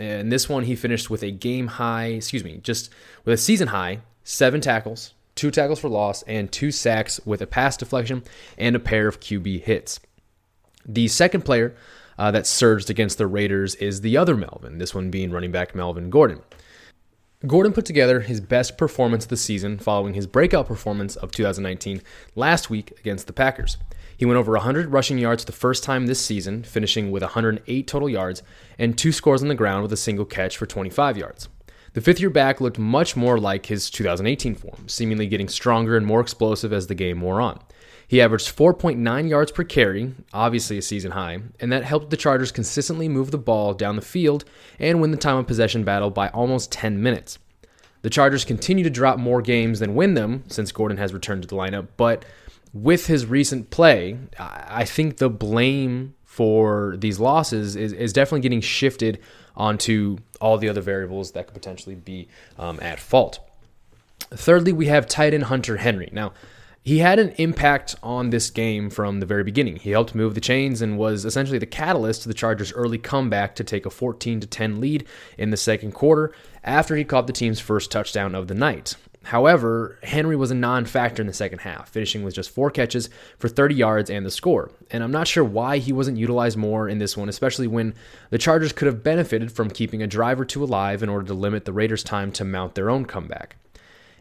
And 0.00 0.32
this 0.32 0.48
one, 0.48 0.64
he 0.64 0.74
finished 0.74 1.10
with 1.10 1.22
a 1.22 1.30
game 1.30 1.68
high, 1.68 2.06
excuse 2.06 2.42
me, 2.42 2.58
just 2.62 2.90
with 3.24 3.34
a 3.34 3.36
season 3.36 3.68
high, 3.68 4.00
seven 4.24 4.60
tackles, 4.60 5.14
two 5.34 5.50
tackles 5.50 5.80
for 5.80 5.88
loss, 5.88 6.22
and 6.22 6.50
two 6.50 6.70
sacks 6.70 7.20
with 7.24 7.42
a 7.42 7.46
pass 7.46 7.76
deflection 7.76 8.22
and 8.58 8.76
a 8.76 8.80
pair 8.80 9.08
of 9.08 9.20
QB 9.20 9.62
hits. 9.62 10.00
The 10.84 11.08
second 11.08 11.44
player 11.44 11.74
uh, 12.18 12.30
that 12.30 12.46
surged 12.46 12.90
against 12.90 13.18
the 13.18 13.26
Raiders 13.26 13.74
is 13.76 14.00
the 14.00 14.16
other 14.16 14.36
Melvin, 14.36 14.78
this 14.78 14.94
one 14.94 15.10
being 15.10 15.30
running 15.30 15.52
back 15.52 15.74
Melvin 15.74 16.10
Gordon. 16.10 16.40
Gordon 17.46 17.72
put 17.72 17.84
together 17.84 18.20
his 18.20 18.40
best 18.40 18.78
performance 18.78 19.24
of 19.24 19.30
the 19.30 19.36
season 19.36 19.78
following 19.78 20.14
his 20.14 20.28
breakout 20.28 20.66
performance 20.66 21.16
of 21.16 21.32
2019 21.32 22.00
last 22.36 22.70
week 22.70 22.92
against 23.00 23.26
the 23.26 23.32
Packers. 23.32 23.78
He 24.16 24.24
went 24.24 24.38
over 24.38 24.52
100 24.52 24.92
rushing 24.92 25.18
yards 25.18 25.44
the 25.44 25.50
first 25.50 25.82
time 25.82 26.06
this 26.06 26.24
season, 26.24 26.62
finishing 26.62 27.10
with 27.10 27.24
108 27.24 27.86
total 27.88 28.08
yards 28.08 28.44
and 28.78 28.96
two 28.96 29.10
scores 29.10 29.42
on 29.42 29.48
the 29.48 29.56
ground 29.56 29.82
with 29.82 29.92
a 29.92 29.96
single 29.96 30.24
catch 30.24 30.56
for 30.56 30.66
25 30.66 31.16
yards. 31.16 31.48
The 31.94 32.00
fifth 32.00 32.20
year 32.20 32.30
back 32.30 32.60
looked 32.60 32.78
much 32.78 33.16
more 33.16 33.38
like 33.38 33.66
his 33.66 33.90
2018 33.90 34.54
form, 34.54 34.88
seemingly 34.88 35.26
getting 35.26 35.48
stronger 35.48 35.96
and 35.96 36.06
more 36.06 36.20
explosive 36.20 36.72
as 36.72 36.86
the 36.86 36.94
game 36.94 37.20
wore 37.20 37.40
on. 37.40 37.60
He 38.08 38.20
averaged 38.20 38.54
4.9 38.54 39.28
yards 39.28 39.52
per 39.52 39.64
carry, 39.64 40.14
obviously 40.32 40.78
a 40.78 40.82
season 40.82 41.12
high, 41.12 41.40
and 41.60 41.70
that 41.72 41.84
helped 41.84 42.10
the 42.10 42.16
Chargers 42.16 42.52
consistently 42.52 43.08
move 43.08 43.30
the 43.30 43.38
ball 43.38 43.74
down 43.74 43.96
the 43.96 44.02
field 44.02 44.44
and 44.78 45.00
win 45.00 45.10
the 45.10 45.16
time 45.16 45.36
of 45.36 45.46
possession 45.46 45.84
battle 45.84 46.10
by 46.10 46.28
almost 46.28 46.72
10 46.72 47.02
minutes. 47.02 47.38
The 48.02 48.10
Chargers 48.10 48.44
continue 48.44 48.84
to 48.84 48.90
drop 48.90 49.18
more 49.18 49.42
games 49.42 49.78
than 49.78 49.94
win 49.94 50.14
them 50.14 50.44
since 50.48 50.72
Gordon 50.72 50.98
has 50.98 51.14
returned 51.14 51.42
to 51.42 51.48
the 51.48 51.56
lineup, 51.56 51.88
but 51.96 52.24
with 52.74 53.06
his 53.06 53.26
recent 53.26 53.70
play, 53.70 54.18
I 54.38 54.84
think 54.84 55.18
the 55.18 55.30
blame 55.30 56.14
for 56.32 56.96
these 56.96 57.20
losses 57.20 57.76
is, 57.76 57.92
is 57.92 58.10
definitely 58.10 58.40
getting 58.40 58.62
shifted 58.62 59.18
onto 59.54 60.16
all 60.40 60.56
the 60.56 60.66
other 60.66 60.80
variables 60.80 61.32
that 61.32 61.46
could 61.46 61.52
potentially 61.52 61.94
be 61.94 62.26
um, 62.58 62.80
at 62.80 62.98
fault. 62.98 63.38
Thirdly, 64.30 64.72
we 64.72 64.86
have 64.86 65.06
tight 65.06 65.34
end 65.34 65.44
Hunter 65.44 65.76
Henry. 65.76 66.08
Now, 66.10 66.32
he 66.82 67.00
had 67.00 67.18
an 67.18 67.34
impact 67.36 67.96
on 68.02 68.30
this 68.30 68.48
game 68.48 68.88
from 68.88 69.20
the 69.20 69.26
very 69.26 69.44
beginning. 69.44 69.76
He 69.76 69.90
helped 69.90 70.14
move 70.14 70.34
the 70.34 70.40
chains 70.40 70.80
and 70.80 70.96
was 70.96 71.26
essentially 71.26 71.58
the 71.58 71.66
catalyst 71.66 72.22
to 72.22 72.28
the 72.28 72.34
Chargers' 72.34 72.72
early 72.72 72.96
comeback 72.96 73.54
to 73.56 73.62
take 73.62 73.84
a 73.84 73.90
14 73.90 74.40
10 74.40 74.80
lead 74.80 75.06
in 75.36 75.50
the 75.50 75.58
second 75.58 75.92
quarter 75.92 76.32
after 76.64 76.96
he 76.96 77.04
caught 77.04 77.26
the 77.26 77.34
team's 77.34 77.60
first 77.60 77.90
touchdown 77.90 78.34
of 78.34 78.48
the 78.48 78.54
night. 78.54 78.96
However, 79.24 79.98
Henry 80.02 80.36
was 80.36 80.50
a 80.50 80.54
non 80.54 80.84
factor 80.84 81.22
in 81.22 81.26
the 81.26 81.32
second 81.32 81.60
half, 81.60 81.88
finishing 81.88 82.22
with 82.22 82.34
just 82.34 82.50
four 82.50 82.70
catches 82.70 83.08
for 83.38 83.48
30 83.48 83.74
yards 83.74 84.10
and 84.10 84.26
the 84.26 84.30
score. 84.30 84.70
And 84.90 85.02
I'm 85.02 85.12
not 85.12 85.28
sure 85.28 85.44
why 85.44 85.78
he 85.78 85.92
wasn't 85.92 86.18
utilized 86.18 86.56
more 86.56 86.88
in 86.88 86.98
this 86.98 87.16
one, 87.16 87.28
especially 87.28 87.66
when 87.66 87.94
the 88.30 88.38
Chargers 88.38 88.72
could 88.72 88.86
have 88.86 89.02
benefited 89.02 89.52
from 89.52 89.70
keeping 89.70 90.02
a 90.02 90.06
drive 90.06 90.40
or 90.40 90.44
two 90.44 90.64
alive 90.64 91.02
in 91.02 91.08
order 91.08 91.26
to 91.26 91.34
limit 91.34 91.64
the 91.64 91.72
Raiders' 91.72 92.02
time 92.02 92.32
to 92.32 92.44
mount 92.44 92.74
their 92.74 92.90
own 92.90 93.04
comeback. 93.04 93.56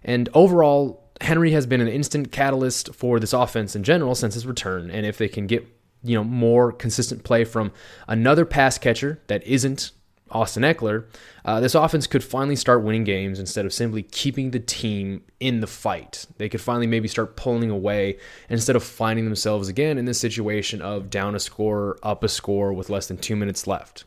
And 0.04 0.30
overall, 0.34 1.04
Henry 1.20 1.52
has 1.52 1.66
been 1.66 1.82
an 1.82 1.88
instant 1.88 2.32
catalyst 2.32 2.94
for 2.96 3.20
this 3.20 3.34
offense 3.34 3.76
in 3.76 3.84
general 3.84 4.16
since 4.16 4.34
his 4.34 4.46
return. 4.46 4.90
And 4.90 5.06
if 5.06 5.18
they 5.18 5.28
can 5.28 5.48
get 5.48 5.68
you 6.04 6.16
know 6.16 6.24
more 6.24 6.72
consistent 6.72 7.24
play 7.24 7.44
from 7.44 7.72
another 8.08 8.46
pass 8.46 8.78
catcher 8.78 9.20
that 9.28 9.46
isn't 9.46 9.92
Austin 10.32 10.64
Ekeler, 10.64 11.06
uh, 11.46 11.60
this 11.60 11.76
offense 11.76 12.08
could 12.08 12.24
finally 12.24 12.56
start 12.56 12.84
winning 12.84 13.04
games 13.04 13.40
instead 13.40 13.66
of 13.66 13.74
simply 13.74 14.04
keeping 14.04 14.52
the 14.52 14.60
team 14.60 15.24
in 15.40 15.60
the 15.60 15.68
fight. 15.68 16.26
They 16.38 16.50
could 16.50 16.62
finally 16.62 16.88
maybe 16.88 17.08
start 17.08 17.36
pulling 17.36 17.70
away 17.70 18.18
instead 18.50 18.76
of 18.76 18.84
finding 18.84 19.26
themselves 19.26 19.68
again 19.68 19.98
in 19.98 20.06
this 20.06 20.20
situation 20.20 20.82
of 20.82 21.10
down 21.10 21.36
a 21.36 21.40
score, 21.40 21.98
up 22.04 22.24
a 22.24 22.30
score 22.30 22.74
with 22.74 22.90
less 22.90 23.08
than 23.08 23.18
two 23.18 23.36
minutes 23.36 23.68
left. 23.68 24.06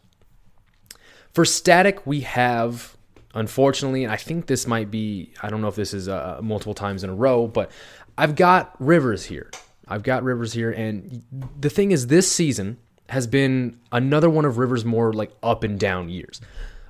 For 1.33 1.45
static, 1.45 2.07
we 2.07 2.21
have, 2.21 2.97
unfortunately, 3.35 4.05
and 4.05 4.13
I 4.13 4.17
think 4.17 4.47
this 4.47 4.67
might 4.67 4.91
be, 4.91 5.33
I 5.43 5.51
don't 5.51 5.61
know 5.61 5.69
if 5.69 5.75
this 5.75 5.93
is 5.93 6.09
uh, 6.09 6.39
multiple 6.43 6.75
times 6.75 7.03
in 7.03 7.11
a 7.11 7.15
row, 7.15 7.49
but 7.49 7.73
I've 8.17 8.37
got 8.37 8.77
Rivers 8.79 9.25
here. 9.25 9.51
I've 9.89 10.03
got 10.03 10.23
Rivers 10.23 10.53
here. 10.53 10.71
And 10.71 11.25
the 11.59 11.71
thing 11.71 11.91
is, 11.91 12.07
this 12.07 12.31
season, 12.31 12.79
has 13.09 13.27
been 13.27 13.79
another 13.93 14.31
one 14.31 14.45
of 14.45 14.59
Rivers' 14.59 14.85
more 14.85 15.13
like 15.13 15.33
up 15.43 15.63
and 15.63 15.79
down 15.79 16.09
years. 16.09 16.41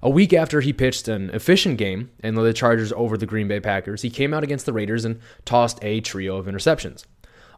A 0.02 0.10
week 0.10 0.32
after 0.32 0.60
he 0.60 0.72
pitched 0.72 1.08
an 1.08 1.30
efficient 1.30 1.78
game 1.78 2.10
and 2.20 2.36
led 2.36 2.44
the 2.44 2.52
Chargers 2.52 2.92
over 2.92 3.16
the 3.16 3.26
Green 3.26 3.48
Bay 3.48 3.58
Packers, 3.58 4.02
he 4.02 4.10
came 4.10 4.34
out 4.34 4.44
against 4.44 4.66
the 4.66 4.72
Raiders 4.72 5.04
and 5.04 5.18
tossed 5.44 5.78
a 5.82 6.00
trio 6.00 6.36
of 6.36 6.46
interceptions. 6.46 7.04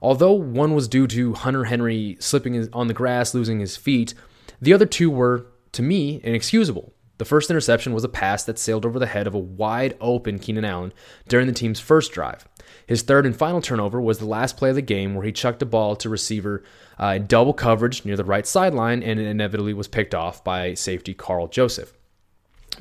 Although 0.01 0.33
one 0.33 0.75
was 0.75 0.89
due 0.89 1.07
to 1.09 1.35
Hunter 1.35 1.65
Henry 1.65 2.17
slipping 2.21 2.69
on 2.73 2.87
the 2.87 2.95
grass, 2.95 3.35
losing 3.35 3.59
his 3.61 3.77
feet, 3.77 4.15
the 4.61 4.73
other 4.73 4.87
two 4.87 5.11
were, 5.11 5.47
to 5.73 5.83
me, 5.83 6.21
inexcusable. 6.23 6.93
The 7.19 7.25
first 7.25 7.51
interception 7.51 7.95
was 7.95 8.05
a 8.05 8.09
pass 8.09 8.45
that 8.45 8.59
sailed 8.59 8.85
over 8.85 8.99
the 8.99 9.07
head 9.07 9.27
of 9.27 9.35
a 9.35 9.39
wide 9.39 9.97
open 10.01 10.39
Keenan 10.39 10.65
Allen 10.65 10.93
during 11.29 11.47
the 11.47 11.53
team's 11.53 11.81
first 11.81 12.13
drive. 12.13 12.47
His 12.87 13.03
third 13.03 13.27
and 13.27 13.37
final 13.37 13.61
turnover 13.61 14.01
was 14.01 14.19
the 14.19 14.27
last 14.27 14.57
play 14.57 14.71
of 14.71 14.77
the 14.77 14.83
game 14.83 15.15
where 15.15 15.27
he 15.27 15.33
chucked 15.33 15.63
a 15.63 15.67
ball 15.67 15.97
to 15.97 16.09
receiver 16.09 16.63
uh, 17.01 17.15
in 17.17 17.27
double 17.27 17.53
coverage 17.53 18.05
near 18.05 18.17
the 18.17 18.25
right 18.25 18.47
sideline 18.47 19.03
and 19.03 19.19
it 19.19 19.27
inevitably 19.27 19.75
was 19.75 19.89
picked 19.89 20.15
off 20.15 20.45
by 20.45 20.75
safety 20.75 21.13
Karl 21.13 21.49
Joseph. 21.49 21.93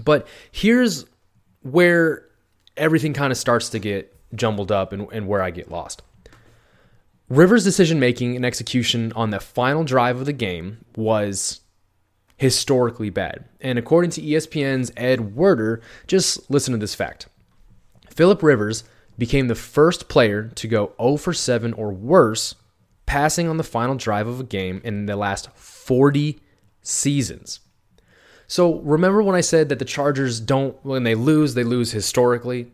But 0.04 0.28
here's 0.52 1.06
where 1.62 2.28
everything 2.78 3.14
kind 3.14 3.32
of 3.32 3.38
starts 3.38 3.70
to 3.70 3.80
get 3.80 4.16
jumbled 4.36 4.72
up 4.72 4.94
and, 4.94 5.08
and 5.12 5.28
where 5.28 5.42
I 5.42 5.50
get 5.50 5.72
lost. 5.72 6.04
Rivers' 7.28 7.64
decision 7.64 8.00
making 8.00 8.36
and 8.36 8.46
execution 8.46 9.12
on 9.14 9.32
the 9.32 9.40
final 9.40 9.84
drive 9.84 10.20
of 10.20 10.28
the 10.28 10.34
game 10.34 10.86
was 10.96 11.62
historically 12.38 13.10
bad. 13.10 13.46
And 13.62 13.80
according 13.80 14.12
to 14.12 14.22
ESPN's 14.22 14.92
Ed 14.96 15.36
Werder, 15.36 15.82
just 16.06 16.50
listen 16.52 16.74
to 16.74 16.78
this 16.78 16.94
fact 16.94 17.28
Philip 18.10 18.44
Rivers 18.44 18.84
became 19.18 19.48
the 19.48 19.56
first 19.56 20.10
player 20.10 20.50
to 20.56 20.68
go 20.68 20.94
0 21.02 21.18
for 21.18 21.34
7 21.34 21.74
or 21.74 21.92
worse 21.92 22.56
passing 23.06 23.48
on 23.48 23.58
the 23.58 23.64
final 23.64 23.96
drive 23.96 24.28
of 24.28 24.40
a 24.40 24.44
game 24.44 24.82
in 24.84 25.06
the 25.06 25.16
last 25.16 25.50
40 25.56 26.40
seasons. 26.82 27.60
So 28.48 28.80
remember 28.80 29.22
when 29.24 29.36
I 29.36 29.42
said 29.42 29.70
that 29.70 29.80
the 29.80 29.86
Chargers 29.86 30.40
don't, 30.40 30.78
when 30.84 31.04
they 31.04 31.16
lose, 31.16 31.54
they 31.54 31.64
lose 31.64 31.92
historically? 31.92 32.72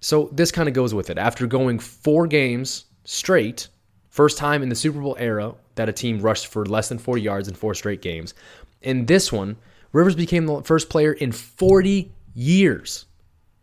So 0.00 0.28
this 0.32 0.50
kind 0.50 0.68
of 0.68 0.74
goes 0.74 0.92
with 0.92 1.10
it. 1.10 1.18
After 1.18 1.46
going 1.46 1.78
four 1.78 2.26
games 2.26 2.86
straight, 3.04 3.68
first 4.10 4.38
time 4.38 4.62
in 4.62 4.68
the 4.68 4.74
Super 4.74 5.00
Bowl 5.00 5.16
era 5.18 5.54
that 5.76 5.88
a 5.88 5.92
team 5.92 6.20
rushed 6.20 6.48
for 6.48 6.66
less 6.66 6.88
than 6.88 6.98
40 6.98 7.22
yards 7.22 7.48
in 7.48 7.54
four 7.54 7.74
straight 7.74 8.02
games. 8.02 8.34
In 8.82 9.06
this 9.06 9.32
one, 9.32 9.56
Rivers 9.92 10.16
became 10.16 10.46
the 10.46 10.62
first 10.62 10.88
player 10.88 11.12
in 11.12 11.30
40 11.30 12.12
years 12.34 13.06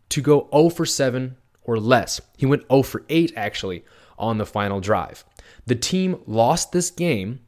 to 0.08 0.20
go 0.20 0.48
0 0.52 0.70
for 0.70 0.86
7 0.86 1.36
or 1.64 1.78
less. 1.78 2.20
He 2.36 2.46
went 2.46 2.68
0 2.68 2.82
for 2.82 3.04
8 3.08 3.32
actually 3.36 3.84
on 4.18 4.38
the 4.38 4.46
final 4.46 4.80
drive. 4.80 5.24
The 5.66 5.74
team 5.74 6.20
lost 6.26 6.72
this 6.72 6.90
game. 6.90 7.40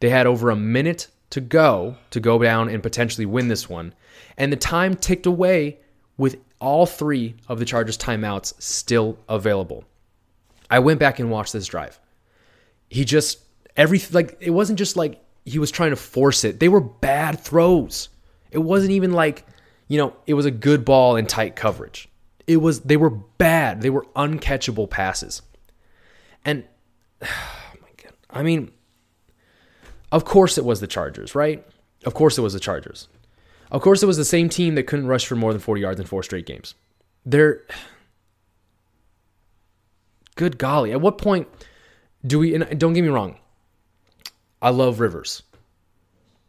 They 0.00 0.10
had 0.10 0.26
over 0.26 0.50
a 0.50 0.56
minute 0.56 1.08
to 1.30 1.40
go 1.40 1.96
to 2.10 2.20
go 2.20 2.38
down 2.38 2.68
and 2.68 2.82
potentially 2.82 3.26
win 3.26 3.48
this 3.48 3.68
one. 3.68 3.94
And 4.36 4.52
the 4.52 4.56
time 4.56 4.94
ticked 4.94 5.26
away 5.26 5.78
with 6.16 6.36
all 6.60 6.86
three 6.86 7.34
of 7.48 7.58
the 7.58 7.64
Chargers 7.64 7.98
timeouts 7.98 8.60
still 8.60 9.18
available. 9.28 9.84
I 10.70 10.78
went 10.78 11.00
back 11.00 11.18
and 11.18 11.30
watched 11.30 11.52
this 11.52 11.66
drive. 11.66 12.00
He 12.88 13.04
just 13.04 13.40
every 13.76 14.00
like 14.12 14.36
it 14.40 14.50
wasn't 14.50 14.78
just 14.78 14.96
like 14.96 15.22
he 15.44 15.58
was 15.58 15.70
trying 15.70 15.90
to 15.90 15.96
force 15.96 16.44
it. 16.44 16.60
They 16.60 16.68
were 16.68 16.80
bad 16.80 17.40
throws. 17.40 18.08
It 18.50 18.58
wasn't 18.58 18.92
even 18.92 19.12
like, 19.12 19.46
you 19.88 19.98
know, 19.98 20.14
it 20.26 20.34
was 20.34 20.46
a 20.46 20.50
good 20.50 20.84
ball 20.84 21.16
in 21.16 21.26
tight 21.26 21.56
coverage. 21.56 22.08
It 22.46 22.58
was 22.58 22.80
they 22.80 22.96
were 22.96 23.10
bad. 23.10 23.82
They 23.82 23.90
were 23.90 24.06
uncatchable 24.16 24.88
passes. 24.88 25.42
And 26.44 26.64
oh 27.22 27.72
my 27.80 27.88
god. 28.02 28.12
I 28.30 28.42
mean, 28.42 28.70
of 30.12 30.24
course 30.24 30.58
it 30.58 30.64
was 30.64 30.80
the 30.80 30.86
Chargers, 30.86 31.34
right? 31.34 31.66
Of 32.04 32.14
course 32.14 32.38
it 32.38 32.42
was 32.42 32.52
the 32.52 32.60
Chargers. 32.60 33.08
Of 33.70 33.82
course 33.82 34.02
it 34.02 34.06
was 34.06 34.16
the 34.16 34.24
same 34.24 34.48
team 34.48 34.76
that 34.76 34.84
couldn't 34.84 35.08
rush 35.08 35.26
for 35.26 35.34
more 35.34 35.52
than 35.52 35.60
40 35.60 35.80
yards 35.80 36.00
in 36.00 36.06
four 36.06 36.22
straight 36.22 36.46
games. 36.46 36.74
They're 37.24 37.62
good 40.36 40.58
golly. 40.58 40.92
At 40.92 41.00
what 41.00 41.18
point 41.18 41.48
do 42.24 42.38
we 42.38 42.54
and 42.54 42.78
don't 42.78 42.92
get 42.92 43.02
me 43.02 43.08
wrong. 43.08 43.38
I 44.62 44.70
love 44.70 45.00
Rivers. 45.00 45.42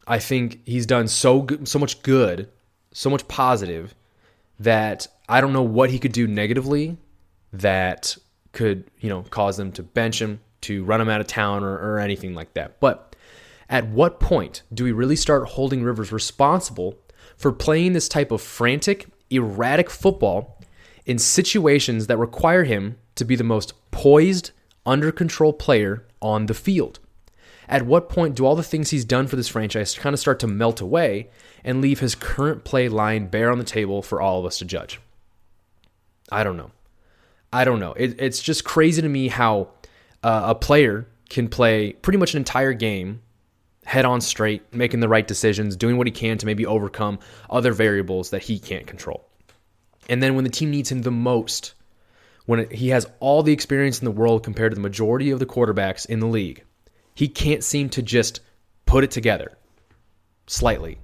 I 0.07 0.19
think 0.19 0.61
he's 0.65 0.85
done 0.85 1.07
so 1.07 1.41
good, 1.41 1.67
so 1.67 1.79
much 1.79 2.01
good, 2.01 2.49
so 2.93 3.09
much 3.09 3.27
positive 3.27 3.93
that 4.59 5.07
I 5.29 5.41
don't 5.41 5.53
know 5.53 5.63
what 5.63 5.89
he 5.89 5.99
could 5.99 6.11
do 6.11 6.27
negatively 6.27 6.97
that 7.53 8.17
could, 8.51 8.89
you 8.99 9.09
know, 9.09 9.23
cause 9.23 9.57
them 9.57 9.71
to 9.73 9.83
bench 9.83 10.21
him, 10.21 10.39
to 10.61 10.83
run 10.83 11.01
him 11.01 11.09
out 11.09 11.21
of 11.21 11.27
town 11.27 11.63
or, 11.63 11.75
or 11.75 11.99
anything 11.99 12.33
like 12.33 12.53
that. 12.53 12.79
But 12.79 13.15
at 13.69 13.87
what 13.87 14.19
point 14.19 14.63
do 14.73 14.83
we 14.83 14.91
really 14.91 15.15
start 15.15 15.47
holding 15.49 15.83
Rivers 15.83 16.11
responsible 16.11 16.97
for 17.35 17.51
playing 17.51 17.93
this 17.93 18.09
type 18.09 18.31
of 18.31 18.41
frantic, 18.41 19.07
erratic 19.29 19.89
football 19.89 20.61
in 21.05 21.19
situations 21.19 22.07
that 22.07 22.17
require 22.17 22.63
him 22.63 22.97
to 23.15 23.25
be 23.25 23.35
the 23.35 23.43
most 23.43 23.73
poised, 23.91 24.51
under 24.85 25.11
control 25.11 25.53
player 25.53 26.07
on 26.21 26.45
the 26.45 26.53
field? 26.53 26.99
At 27.67 27.85
what 27.85 28.09
point 28.09 28.35
do 28.35 28.45
all 28.45 28.55
the 28.55 28.63
things 28.63 28.89
he's 28.89 29.05
done 29.05 29.27
for 29.27 29.35
this 29.35 29.49
franchise 29.49 29.95
kind 29.95 30.13
of 30.13 30.19
start 30.19 30.39
to 30.39 30.47
melt 30.47 30.79
away 30.79 31.29
and 31.63 31.81
leave 31.81 31.99
his 31.99 32.15
current 32.15 32.63
play 32.63 32.87
lying 32.87 33.27
bare 33.27 33.51
on 33.51 33.57
the 33.57 33.63
table 33.63 34.01
for 34.01 34.21
all 34.21 34.39
of 34.39 34.45
us 34.45 34.59
to 34.59 34.65
judge? 34.65 34.99
I 36.31 36.43
don't 36.43 36.57
know. 36.57 36.71
I 37.51 37.65
don't 37.65 37.79
know. 37.79 37.93
It, 37.93 38.21
it's 38.21 38.41
just 38.41 38.63
crazy 38.63 39.01
to 39.01 39.09
me 39.09 39.27
how 39.27 39.69
uh, 40.23 40.43
a 40.47 40.55
player 40.55 41.07
can 41.29 41.47
play 41.49 41.93
pretty 41.93 42.17
much 42.17 42.33
an 42.33 42.37
entire 42.37 42.73
game 42.73 43.21
head 43.85 44.05
on 44.05 44.19
straight, 44.19 44.73
making 44.73 44.99
the 44.99 45.07
right 45.07 45.25
decisions, 45.25 45.77
doing 45.77 45.97
what 45.97 46.07
he 46.07 46.11
can 46.11 46.37
to 46.37 46.45
maybe 46.45 46.65
overcome 46.65 47.19
other 47.49 47.71
variables 47.71 48.31
that 48.31 48.43
he 48.43 48.59
can't 48.59 48.85
control. 48.85 49.25
And 50.09 50.21
then 50.21 50.35
when 50.35 50.43
the 50.43 50.49
team 50.49 50.71
needs 50.71 50.91
him 50.91 51.01
the 51.01 51.11
most, 51.11 51.73
when 52.45 52.69
he 52.69 52.89
has 52.89 53.07
all 53.21 53.43
the 53.43 53.53
experience 53.53 53.99
in 53.99 54.05
the 54.05 54.11
world 54.11 54.43
compared 54.43 54.71
to 54.71 54.75
the 54.75 54.81
majority 54.81 55.31
of 55.31 55.39
the 55.39 55.45
quarterbacks 55.45 56.05
in 56.05 56.19
the 56.19 56.27
league, 56.27 56.63
he 57.17 57.27
can't 57.27 57.63
seem 57.63 57.89
to 57.89 58.03
just 58.03 58.41
put 58.85 59.03
it 59.03 59.09
together 59.09 59.57
slightly. 60.45 60.99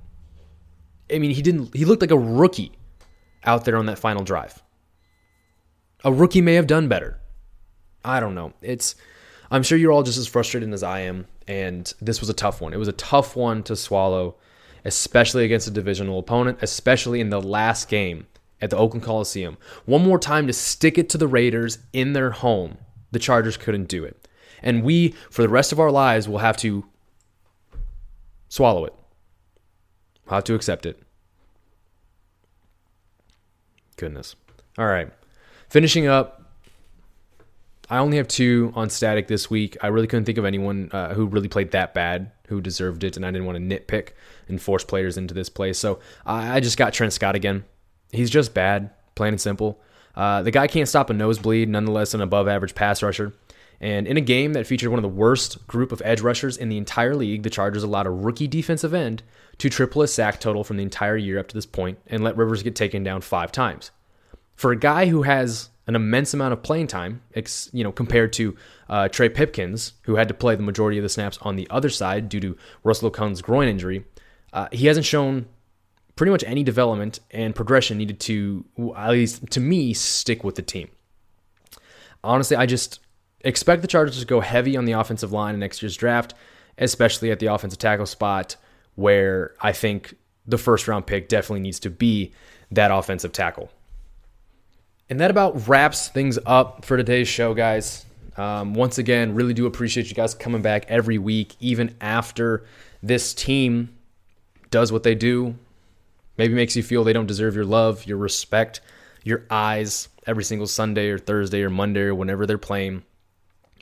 I 1.12 1.17
mean, 1.17 1.32
he 1.32 1.41
didn't 1.41 1.76
he 1.76 1.86
looked 1.86 2.04
like 2.04 2.12
a 2.12 2.17
rookie 2.17 2.71
out 3.43 3.65
there 3.65 3.78
on 3.78 3.88
that 3.88 3.97
final 3.97 4.23
drive. 4.23 4.62
A 6.04 6.13
rookie 6.13 6.39
may 6.39 6.54
have 6.54 6.67
done 6.67 6.88
better. 6.88 7.19
I 8.06 8.19
don't 8.19 8.36
know. 8.36 8.54
It's 8.62 8.93
I'm 9.49 9.63
sure 9.63 9.76
you're 9.76 9.91
all 9.91 10.04
just 10.04 10.19
as 10.19 10.28
frustrated 10.28 10.71
as 10.71 10.84
I 10.84 10.99
am 10.99 11.26
and 11.47 11.91
this 11.99 12.19
was 12.19 12.30
a 12.30 12.34
tough 12.36 12.62
one. 12.62 12.73
It 12.73 12.78
was 12.78 12.88
a 12.88 12.93
tough 12.93 13.36
one 13.36 13.63
to 13.63 13.76
swallow, 13.76 14.36
especially 14.86 15.45
against 15.45 15.67
a 15.67 15.71
divisional 15.71 16.19
opponent, 16.19 16.60
especially 16.62 17.21
in 17.21 17.32
the 17.32 17.41
last 17.41 17.89
game 17.89 18.28
at 18.62 18.69
the 18.69 18.78
Oakland 18.78 19.04
Coliseum. 19.04 19.58
One 19.86 20.04
more 20.04 20.19
time 20.19 20.45
to 20.45 20.54
stick 20.54 20.99
it 20.99 21.10
to 21.10 21.17
the 21.17 21.28
Raiders 21.28 21.80
in 21.91 22.13
their 22.13 22.30
home. 22.30 22.78
The 23.10 23.19
Chargers 23.19 23.58
couldn't 23.58 23.88
do 23.88 24.04
it. 24.04 24.28
And 24.63 24.84
we, 24.84 25.10
for 25.30 25.41
the 25.41 25.49
rest 25.49 25.71
of 25.71 25.80
our 25.80 25.91
lives, 25.91 26.28
will 26.28 26.39
have 26.39 26.58
to 26.58 26.86
swallow 28.49 28.86
it. 28.86 28.93
Have 30.30 30.43
to 30.45 30.56
accept 30.56 30.86
it. 30.86 31.02
Goodness. 33.97 34.36
All 34.78 34.88
right. 34.88 35.12
Finishing 35.69 36.08
up, 36.08 36.43
I 37.89 37.97
only 37.97 38.17
have 38.17 38.28
two 38.28 38.71
on 38.76 38.89
static 38.89 39.28
this 39.28 39.49
week. 39.49 39.78
I 39.82 39.88
really 39.88 40.08
couldn't 40.08 40.26
think 40.26 40.38
of 40.38 40.45
anyone 40.45 40.89
uh, 40.91 41.13
who 41.13 41.28
really 41.28 41.49
played 41.49 41.71
that 41.71 41.93
bad, 41.93 42.32
who 42.47 42.62
deserved 42.62 43.04
it, 43.04 43.17
and 43.17 43.26
I 43.26 43.32
didn't 43.32 43.45
want 43.45 43.58
to 43.58 43.63
nitpick 43.63 44.10
and 44.47 44.62
force 44.62 44.84
players 44.84 45.17
into 45.17 45.34
this 45.34 45.49
play. 45.49 45.73
So 45.73 45.99
I 46.26 46.60
just 46.60 46.78
got 46.78 46.93
Trent 46.93 47.13
Scott 47.13 47.36
again. 47.36 47.65
He's 48.12 48.30
just 48.30 48.54
bad, 48.54 48.91
plain 49.15 49.34
and 49.34 49.41
simple. 49.41 49.82
Uh, 50.15 50.43
the 50.43 50.52
guy 50.52 50.67
can't 50.67 50.88
stop 50.88 51.10
a 51.10 51.13
nosebleed, 51.13 51.69
nonetheless, 51.69 52.13
an 52.13 52.21
above 52.21 52.47
average 52.47 52.76
pass 52.76 53.04
rusher. 53.04 53.34
And 53.79 54.07
in 54.07 54.17
a 54.17 54.21
game 54.21 54.53
that 54.53 54.67
featured 54.67 54.89
one 54.89 54.99
of 54.99 55.03
the 55.03 55.09
worst 55.09 55.67
group 55.67 55.91
of 55.91 56.01
edge 56.05 56.21
rushers 56.21 56.57
in 56.57 56.69
the 56.69 56.77
entire 56.77 57.15
league, 57.15 57.43
the 57.43 57.49
Chargers 57.49 57.83
allowed 57.83 58.07
a 58.07 58.12
rookie 58.12 58.47
defensive 58.47 58.93
end 58.93 59.23
to 59.57 59.69
triple 59.69 60.01
his 60.01 60.13
sack 60.13 60.39
total 60.39 60.63
from 60.63 60.77
the 60.77 60.83
entire 60.83 61.17
year 61.17 61.39
up 61.39 61.47
to 61.49 61.55
this 61.55 61.65
point 61.65 61.99
and 62.07 62.23
let 62.23 62.38
Rivers 62.38 62.63
get 62.63 62.75
taken 62.75 63.03
down 63.03 63.21
five 63.21 63.51
times. 63.51 63.91
For 64.55 64.71
a 64.71 64.77
guy 64.77 65.07
who 65.07 65.23
has 65.23 65.69
an 65.86 65.95
immense 65.95 66.33
amount 66.33 66.53
of 66.53 66.63
playing 66.63 66.88
time, 66.88 67.21
you 67.73 67.83
know, 67.83 67.91
compared 67.91 68.31
to 68.33 68.55
uh, 68.89 69.09
Trey 69.09 69.29
Pipkins, 69.29 69.93
who 70.03 70.15
had 70.15 70.27
to 70.29 70.33
play 70.33 70.55
the 70.55 70.63
majority 70.63 70.97
of 70.97 71.03
the 71.03 71.09
snaps 71.09 71.38
on 71.41 71.55
the 71.55 71.67
other 71.69 71.89
side 71.89 72.29
due 72.29 72.39
to 72.39 72.57
Russell 72.83 73.12
Okung's 73.12 73.41
groin 73.41 73.67
injury. 73.67 74.05
Uh, 74.53 74.67
he 74.71 74.88
hasn't 74.88 75.05
shown 75.05 75.47
pretty 76.15 76.31
much 76.31 76.43
any 76.45 76.63
development 76.63 77.19
and 77.31 77.55
progression 77.55 77.97
needed 77.97 78.19
to, 78.21 78.63
at 78.95 79.12
least 79.12 79.49
to 79.51 79.59
me, 79.59 79.93
stick 79.93 80.43
with 80.43 80.55
the 80.55 80.62
team. 80.62 80.89
Honestly, 82.23 82.55
I 82.55 82.65
just 82.65 82.99
expect 83.43 83.82
the 83.82 83.88
Chargers 83.88 84.19
to 84.19 84.25
go 84.25 84.39
heavy 84.39 84.77
on 84.77 84.86
the 84.86 84.93
offensive 84.93 85.32
line 85.32 85.53
in 85.53 85.60
next 85.60 85.82
year's 85.82 85.97
draft, 85.97 86.34
especially 86.77 87.32
at 87.32 87.39
the 87.39 87.47
offensive 87.47 87.79
tackle 87.79 88.06
spot, 88.06 88.56
where 88.95 89.53
I 89.62 89.71
think 89.71 90.15
the 90.45 90.58
first 90.58 90.88
round 90.88 91.06
pick 91.06 91.29
definitely 91.29 91.62
needs 91.62 91.79
to 91.82 91.89
be 91.89 92.34
that 92.71 92.91
offensive 92.91 93.32
tackle. 93.32 93.71
And 95.10 95.19
that 95.19 95.32
about 95.32 95.67
wraps 95.67 96.10
things 96.10 96.39
up 96.45 96.86
for 96.86 96.97
today's 96.97 97.27
show, 97.27 97.53
guys. 97.53 98.06
Um, 98.36 98.73
once 98.73 98.97
again, 98.97 99.36
really 99.36 99.53
do 99.53 99.67
appreciate 99.67 100.10
you 100.10 100.15
guys 100.15 100.34
coming 100.34 100.62
back 100.62 100.86
every 100.89 101.17
week, 101.17 101.56
even 101.60 101.95
after 102.01 102.65
this 103.03 103.34
team 103.34 103.95
does 104.71 104.91
what 104.91 105.03
they 105.03 105.13
do. 105.13 105.56
Maybe 106.38 106.56
makes 106.56 106.75
you 106.75 106.82
feel 106.82 107.03
they 107.03 107.13
don't 107.13 107.27
deserve 107.27 107.56
your 107.56 107.65
love, 107.65 108.08
your 108.08 108.17
respect, 108.17 108.82
your 109.23 109.45
eyes 109.51 110.10
every 110.25 110.43
single 110.43 110.65
Sunday 110.65 111.10
or 111.10 111.19
Thursday 111.19 111.62
or 111.62 111.69
Monday 111.69 112.01
or 112.01 112.15
whenever 112.15 112.47
they're 112.47 112.58
playing. 112.58 113.03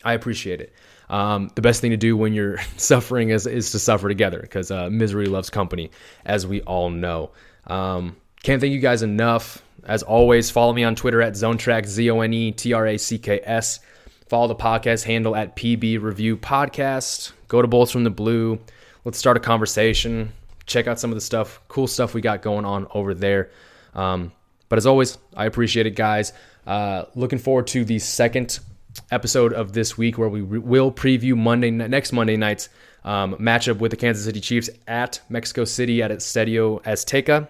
I 0.03 0.13
appreciate 0.13 0.61
it. 0.61 0.73
Um, 1.09 1.51
the 1.55 1.61
best 1.61 1.81
thing 1.81 1.91
to 1.91 1.97
do 1.97 2.15
when 2.15 2.33
you're 2.33 2.57
suffering 2.77 3.29
is, 3.29 3.45
is 3.45 3.71
to 3.71 3.79
suffer 3.79 4.07
together 4.07 4.39
because 4.39 4.71
uh, 4.71 4.89
misery 4.89 5.25
loves 5.25 5.49
company, 5.49 5.91
as 6.25 6.47
we 6.47 6.61
all 6.61 6.89
know. 6.89 7.31
Um, 7.67 8.15
can't 8.43 8.61
thank 8.61 8.73
you 8.73 8.79
guys 8.79 9.03
enough. 9.03 9.61
As 9.83 10.03
always, 10.03 10.49
follow 10.49 10.73
me 10.73 10.83
on 10.83 10.95
Twitter 10.95 11.21
at 11.21 11.33
ZoneTrack, 11.33 11.85
Z 11.85 12.09
O 12.09 12.21
N 12.21 12.33
E 12.33 12.51
T 12.51 12.73
R 12.73 12.87
A 12.87 12.97
C 12.97 13.17
K 13.17 13.41
S. 13.43 13.79
Follow 14.27 14.47
the 14.47 14.55
podcast 14.55 15.03
handle 15.03 15.35
at 15.35 15.55
PB 15.55 16.01
Review 16.01 16.37
Podcast. 16.37 17.33
Go 17.47 17.61
to 17.61 17.67
Bolts 17.67 17.91
from 17.91 18.03
the 18.03 18.09
Blue. 18.09 18.59
Let's 19.03 19.17
start 19.17 19.35
a 19.35 19.41
conversation. 19.41 20.31
Check 20.65 20.87
out 20.87 20.99
some 20.99 21.11
of 21.11 21.15
the 21.15 21.21
stuff, 21.21 21.59
cool 21.67 21.87
stuff 21.87 22.13
we 22.13 22.21
got 22.21 22.41
going 22.41 22.63
on 22.63 22.87
over 22.93 23.13
there. 23.13 23.49
Um, 23.93 24.31
but 24.69 24.77
as 24.77 24.85
always, 24.85 25.17
I 25.35 25.45
appreciate 25.45 25.85
it, 25.85 25.95
guys. 25.95 26.31
Uh, 26.65 27.05
looking 27.15 27.39
forward 27.39 27.67
to 27.67 27.83
the 27.83 27.99
second 27.99 28.59
episode 29.09 29.53
of 29.53 29.73
this 29.73 29.97
week 29.97 30.17
where 30.17 30.29
we 30.29 30.41
re- 30.41 30.59
will 30.59 30.91
preview 30.91 31.35
Monday 31.35 31.71
next 31.71 32.11
Monday 32.11 32.37
night's 32.37 32.69
um, 33.03 33.35
matchup 33.35 33.79
with 33.79 33.91
the 33.91 33.97
Kansas 33.97 34.25
City 34.25 34.39
Chiefs 34.39 34.69
at 34.87 35.21
Mexico 35.29 35.65
City 35.65 36.01
at 36.03 36.11
Estadio 36.11 36.81
Azteca. 36.83 37.49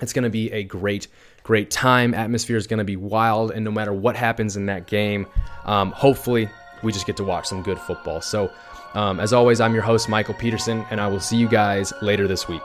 It's 0.00 0.12
going 0.12 0.24
to 0.24 0.30
be 0.30 0.52
a 0.52 0.64
great 0.64 1.08
great 1.42 1.70
time. 1.70 2.14
Atmosphere 2.14 2.56
is 2.56 2.66
going 2.66 2.78
to 2.78 2.84
be 2.84 2.96
wild, 2.96 3.50
and 3.50 3.64
no 3.64 3.70
matter 3.70 3.92
what 3.92 4.16
happens 4.16 4.56
in 4.56 4.66
that 4.66 4.86
game, 4.86 5.26
um, 5.64 5.92
hopefully 5.92 6.48
we 6.82 6.90
just 6.92 7.06
get 7.06 7.16
to 7.18 7.24
watch 7.24 7.46
some 7.46 7.62
good 7.62 7.78
football. 7.78 8.20
So, 8.20 8.50
um, 8.94 9.20
as 9.20 9.32
always, 9.32 9.60
I'm 9.60 9.74
your 9.74 9.82
host, 9.82 10.08
Michael 10.08 10.34
Peterson, 10.34 10.84
and 10.90 11.00
I 11.00 11.06
will 11.06 11.20
see 11.20 11.36
you 11.36 11.48
guys 11.48 11.92
later 12.02 12.26
this 12.26 12.48
week. 12.48 12.62